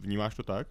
[0.00, 0.66] vnímáš to tak?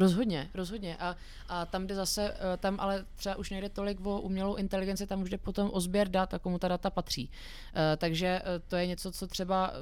[0.00, 0.96] Rozhodně, rozhodně.
[0.96, 1.16] A,
[1.48, 5.22] a tam jde zase, eh, tam ale třeba už nejde tolik o umělou inteligenci, tam
[5.22, 7.24] už jde potom o sběr dat a komu ta data patří.
[7.28, 9.72] Uh, takže uh, to je něco, co třeba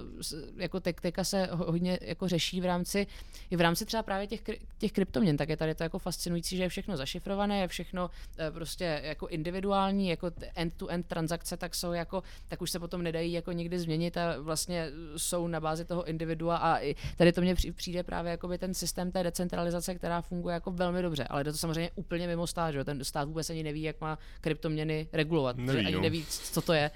[0.56, 3.06] jako te- teďka se hodně jako řeší v rámci,
[3.50, 4.40] i v rámci třeba právě těch,
[4.78, 8.10] těch kryptoměn, tak je tady to jako fascinující, že je všechno zašifrované, je všechno
[8.50, 13.52] prostě jako individuální, jako end-to-end transakce, tak jsou jako, tak už se potom nedají jako
[13.52, 18.02] nikdy změnit a vlastně jsou na bázi toho individua a i tady to mně přijde
[18.02, 21.58] právě jako by ten systém té decentralizace, která funguje jako velmi dobře, ale je to
[21.58, 25.86] samozřejmě úplně mimo stát, že ten stát vůbec ani neví, jak má kryptoměny regulovat, neví,
[25.86, 26.00] ani no.
[26.00, 26.90] neví, co to je.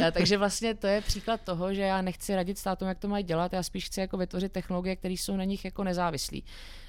[0.00, 3.24] Eh, takže vlastně to je příklad toho, že já nechci radit státům, jak to mají
[3.24, 6.44] dělat, já spíš chci jako vytvořit technologie, které jsou na nich jako nezávislí.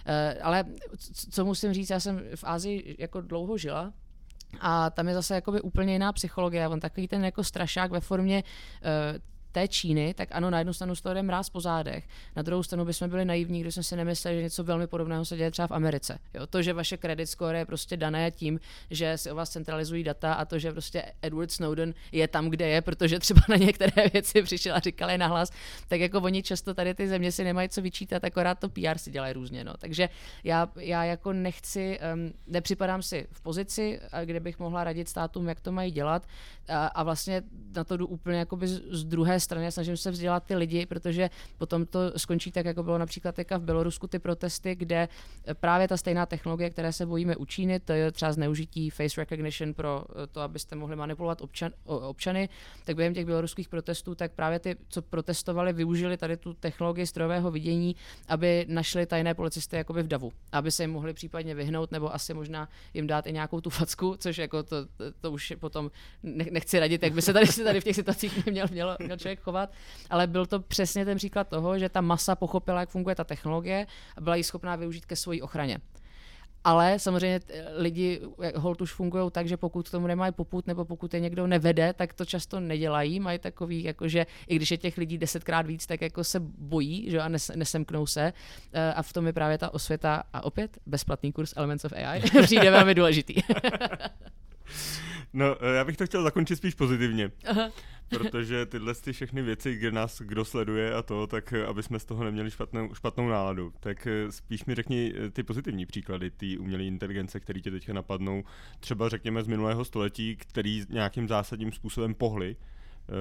[0.05, 0.65] Eh, ale
[1.29, 3.93] co musím říct, já jsem v Ázii jako dlouho žila,
[4.59, 6.67] a tam je zase jakoby úplně jiná psychologie.
[6.67, 9.19] On takový ten jako strašák ve formě uh,
[9.55, 12.63] té Číny, tak ano, na jednu stranu z toho jde mráz po zádech, na druhou
[12.63, 15.67] stranu bychom byli naivní, když jsme si nemysleli, že něco velmi podobného se děje třeba
[15.67, 16.19] v Americe.
[16.33, 16.47] Jo?
[16.47, 20.33] To, že vaše credit score je prostě dané tím, že si o vás centralizují data
[20.33, 24.41] a to, že prostě Edward Snowden je tam, kde je, protože třeba na některé věci
[24.41, 25.51] přišel a říkal je nahlas,
[25.87, 29.11] tak jako oni často tady ty země si nemají co vyčítat, akorát to PR si
[29.11, 29.63] dělají různě.
[29.63, 29.73] No.
[29.79, 30.09] Takže
[30.43, 35.59] já, já jako nechci, um, nepřipadám si v pozici, kde bych mohla radit státům, jak
[35.59, 36.27] to mají dělat
[36.67, 37.43] a, a vlastně
[37.75, 41.29] na to jdu úplně jakoby z, z druhé strany, snažím se vzdělat ty lidi, protože
[41.57, 45.07] potom to skončí tak, jako bylo například teďka v Bělorusku ty protesty, kde
[45.53, 49.73] právě ta stejná technologie, které se bojíme u Číny, to je třeba zneužití face recognition
[49.73, 52.49] pro to, abyste mohli manipulovat občan, občany,
[52.85, 57.51] tak během těch běloruských protestů, tak právě ty, co protestovali, využili tady tu technologii strojového
[57.51, 57.95] vidění,
[58.27, 62.33] aby našli tajné policisty jakoby v davu, aby se jim mohli případně vyhnout, nebo asi
[62.33, 65.91] možná jim dát i nějakou tu facku, což jako to, to, to už potom
[66.23, 69.71] nechci radit, jak by se tady, tady v těch situacích měl, měl, měl člověk chovat,
[70.09, 73.87] ale byl to přesně ten příklad toho, že ta masa pochopila, jak funguje ta technologie
[74.17, 75.79] a byla ji schopná využít ke své ochraně.
[76.65, 77.39] Ale samozřejmě
[77.75, 78.21] lidi
[78.55, 81.93] hold už fungují tak, že pokud k tomu nemají poput nebo pokud je někdo nevede,
[81.93, 83.19] tak to často nedělají.
[83.19, 87.21] Mají takový, jakože i když je těch lidí desetkrát víc, tak jako se bojí že
[87.21, 88.33] a nes, nesemknou se.
[88.73, 92.21] Eh, a v tom je právě ta osvěta a opět bezplatný kurz Elements of AI
[92.43, 93.35] přijde velmi důležitý.
[95.33, 97.31] no, eh, já bych to chtěl zakončit spíš pozitivně.
[97.47, 97.71] Aha.
[98.09, 101.99] protože tyhle ty všechny věci, kde nás kdo sleduje a to, tak eh, aby jsme
[101.99, 103.73] z toho neměli špatnou, špatnou náladu.
[103.79, 108.43] Tak eh, spíš mi řekni ty pozitivní příklady té umělé inteligence, které tě teďka napadnou,
[108.79, 113.15] třeba řekněme z minulého století, který nějakým zásadním způsobem pohly uh,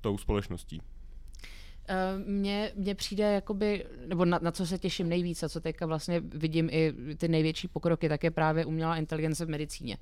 [0.00, 0.82] tou společností.
[2.26, 6.20] Mně, mně přijde, jakoby, nebo na, na co se těším nejvíc a co teďka vlastně
[6.20, 9.96] vidím i ty největší pokroky, tak je právě umělá inteligence v medicíně.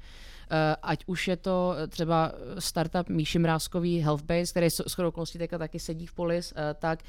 [0.82, 6.06] Ať už je to třeba startup Míši Mrázkový Healthbase, který s okolností teďka taky sedí
[6.06, 7.02] v Polis, tak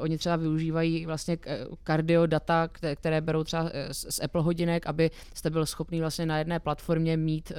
[0.00, 1.38] oni třeba využívají vlastně
[1.82, 6.60] kardio data, které berou třeba z Apple hodinek, aby jste byl schopný vlastně na jedné
[6.60, 7.52] platformě mít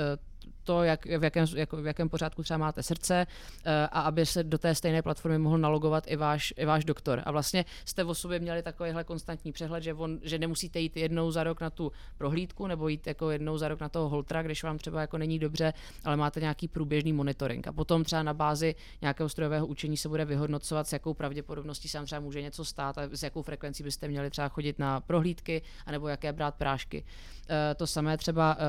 [0.66, 3.28] to, jak, v, jakém, jak, v jakém pořádku třeba máte srdce
[3.66, 7.22] eh, a aby se do té stejné platformy mohl nalogovat i váš, i váš doktor.
[7.26, 11.32] A vlastně jste o sobě měli takovýhle konstantní přehled, že, on, že nemusíte jít jednou
[11.32, 14.64] za rok na tu prohlídku nebo jít jako jednou za rok na toho holtra, když
[14.64, 17.68] vám třeba jako není dobře, ale máte nějaký průběžný monitoring.
[17.68, 21.98] A potom třeba na bázi nějakého strojového učení se bude vyhodnocovat, s jakou pravděpodobností se
[21.98, 25.62] vám třeba může něco stát a s jakou frekvencí byste měli třeba chodit na prohlídky,
[25.86, 27.06] anebo jaké brát prášky.
[27.50, 28.66] Eh, to samé třeba eh,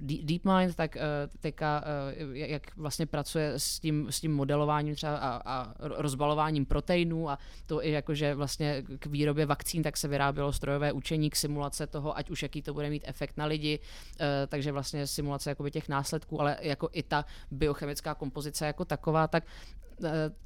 [0.00, 1.00] DeepMind, tak eh,
[1.40, 1.84] teďka,
[2.32, 7.84] jak vlastně pracuje s tím, s tím modelováním třeba a, a rozbalováním proteinů a to
[7.84, 12.30] i jakože vlastně k výrobě vakcín, tak se vyrábělo strojové učení k simulace toho, ať
[12.30, 13.78] už jaký to bude mít efekt na lidi,
[14.48, 19.44] takže vlastně simulace jakoby těch následků, ale jako i ta biochemická kompozice jako taková, tak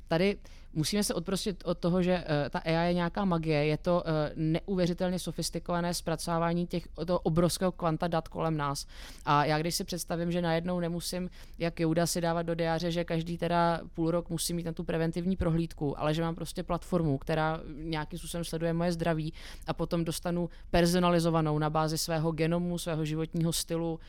[0.08, 0.38] tady
[0.72, 4.12] musíme se odprostit od toho, že uh, ta AI je nějaká magie, je to uh,
[4.36, 8.86] neuvěřitelně sofistikované zpracování těch toho obrovského kvanta dat kolem nás.
[9.24, 13.04] A já když si představím, že najednou nemusím, jak Jouda si dávat do diáře, že
[13.04, 17.18] každý teda půl rok musí mít na tu preventivní prohlídku, ale že mám prostě platformu,
[17.18, 19.32] která nějakým způsobem sleduje moje zdraví
[19.66, 24.00] a potom dostanu personalizovanou na bázi svého genomu, svého životního stylu,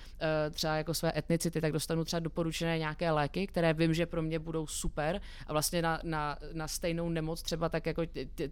[0.51, 4.39] třeba jako své etnicity, tak dostanu třeba doporučené nějaké léky, které vím, že pro mě
[4.39, 8.01] budou super a vlastně na, na na stejnou nemoc, třeba tak jako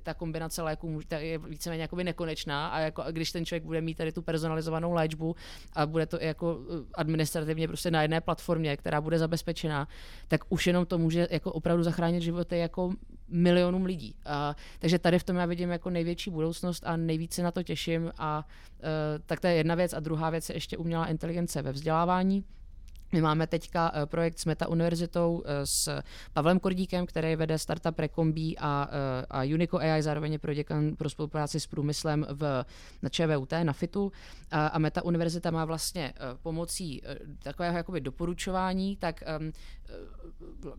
[0.03, 4.11] ta kombinace léků je víceméně jakoby nekonečná a jako když ten člověk bude mít tady
[4.11, 5.35] tu personalizovanou léčbu
[5.73, 9.87] a bude to jako eh, administrativně prostě na jedné platformě, která bude zabezpečená,
[10.27, 12.93] tak už jenom to může jako opravdu zachránit životy jako
[13.27, 14.15] milionům lidí.
[14.25, 18.11] A, takže tady v tom já vidím jako největší budoucnost a nejvíce na to těším
[18.17, 18.47] a
[18.79, 22.43] e, tak to je jedna věc a druhá věc je ještě umělá inteligence ve vzdělávání.
[23.11, 26.01] My máme teďka eh, projekt s Meta univerzitou eh, s
[26.33, 31.09] Pavlem Kordíkem, který vede startup Recombí a, eh, a Unico AI, zároveň je proděkan pro
[31.09, 32.65] spolupráci s průmyslem v,
[33.01, 34.11] na ČVUT, na FITu.
[34.51, 37.01] A, a Meta univerzita má vlastně pomocí
[37.43, 39.51] takového jakoby doporučování, tak um,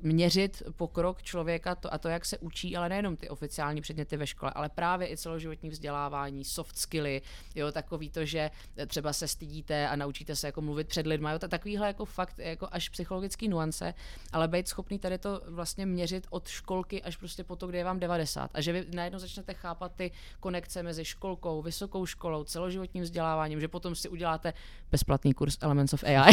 [0.02, 4.26] měřit pokrok člověka to, a to, jak se učí, ale nejenom ty oficiální předměty ve
[4.26, 7.22] škole, ale právě i celoživotní vzdělávání, soft skilly,
[7.54, 8.50] jo, takový to, že
[8.86, 12.68] třeba se stydíte a naučíte se jako mluvit před lidmi, jo, takovýhle jako fakt jako
[12.70, 13.94] až psychologický nuance,
[14.32, 17.84] ale být schopný tady to vlastně měřit od školky až prostě po to, kde je
[17.84, 18.50] vám 90.
[18.54, 23.68] A že vy najednou začnete chápat ty konekce mezi školkou, vysokou školou, celoživotním vzděláváním, že
[23.68, 24.52] potom si uděláte
[24.90, 26.32] bezplatný kurz Elements of AI,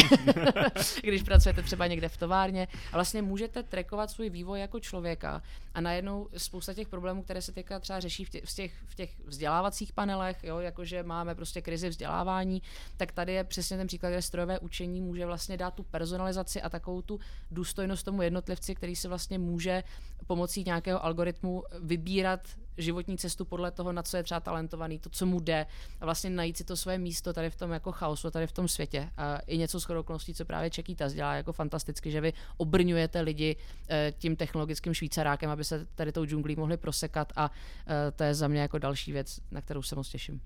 [1.02, 5.42] když pracujete třeba někde v továrně a vlastně můžete trackovat svůj vývoj jako člověka
[5.74, 8.94] a najednou spousta těch problémů, které se teďka třeba řeší v těch, v těch, v
[8.94, 12.62] těch vzdělávacích panelech, jo, jakože máme prostě krizi vzdělávání,
[12.96, 16.70] tak tady je přesně ten příklad, kde strojové učení může vlastně dát tu personalizaci a
[16.70, 19.82] takovou tu důstojnost tomu jednotlivci, který si vlastně může
[20.26, 22.40] pomocí nějakého algoritmu vybírat
[22.78, 25.66] životní cestu podle toho, na co je třeba talentovaný, to, co mu jde
[26.00, 28.68] a vlastně najít si to své místo tady v tom jako chaosu, tady v tom
[28.68, 29.10] světě.
[29.16, 33.56] A i něco s okolností, co právě Čekýta dělá jako fantasticky, že vy obrňujete lidi
[33.88, 37.50] eh, tím technologickým švýcarákem, aby se tady tou džunglí mohli prosekat a
[37.86, 40.40] eh, to je za mě jako další věc, na kterou se moc těším.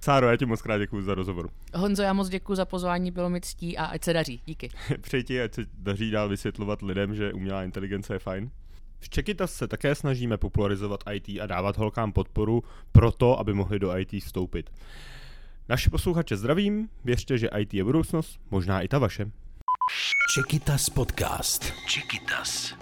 [0.00, 1.50] Sáro, já ti moc krát děkuji za rozhovor.
[1.74, 4.40] Honzo, já moc děkuji za pozvání, bylo mi ctí a ať se daří.
[4.46, 4.70] Díky.
[5.00, 8.50] Přeji ti, ať se daří dál vysvětlovat lidem, že umělá inteligence je fajn.
[9.06, 13.78] V Čekytas se také snažíme popularizovat IT a dávat holkám podporu pro to, aby mohli
[13.78, 14.70] do IT vstoupit.
[15.68, 19.30] Naši posluchače zdravím, věřte, že IT je budoucnost, možná i ta vaše.
[20.34, 21.72] Čekytas podcast.
[21.88, 22.74] Čekytas.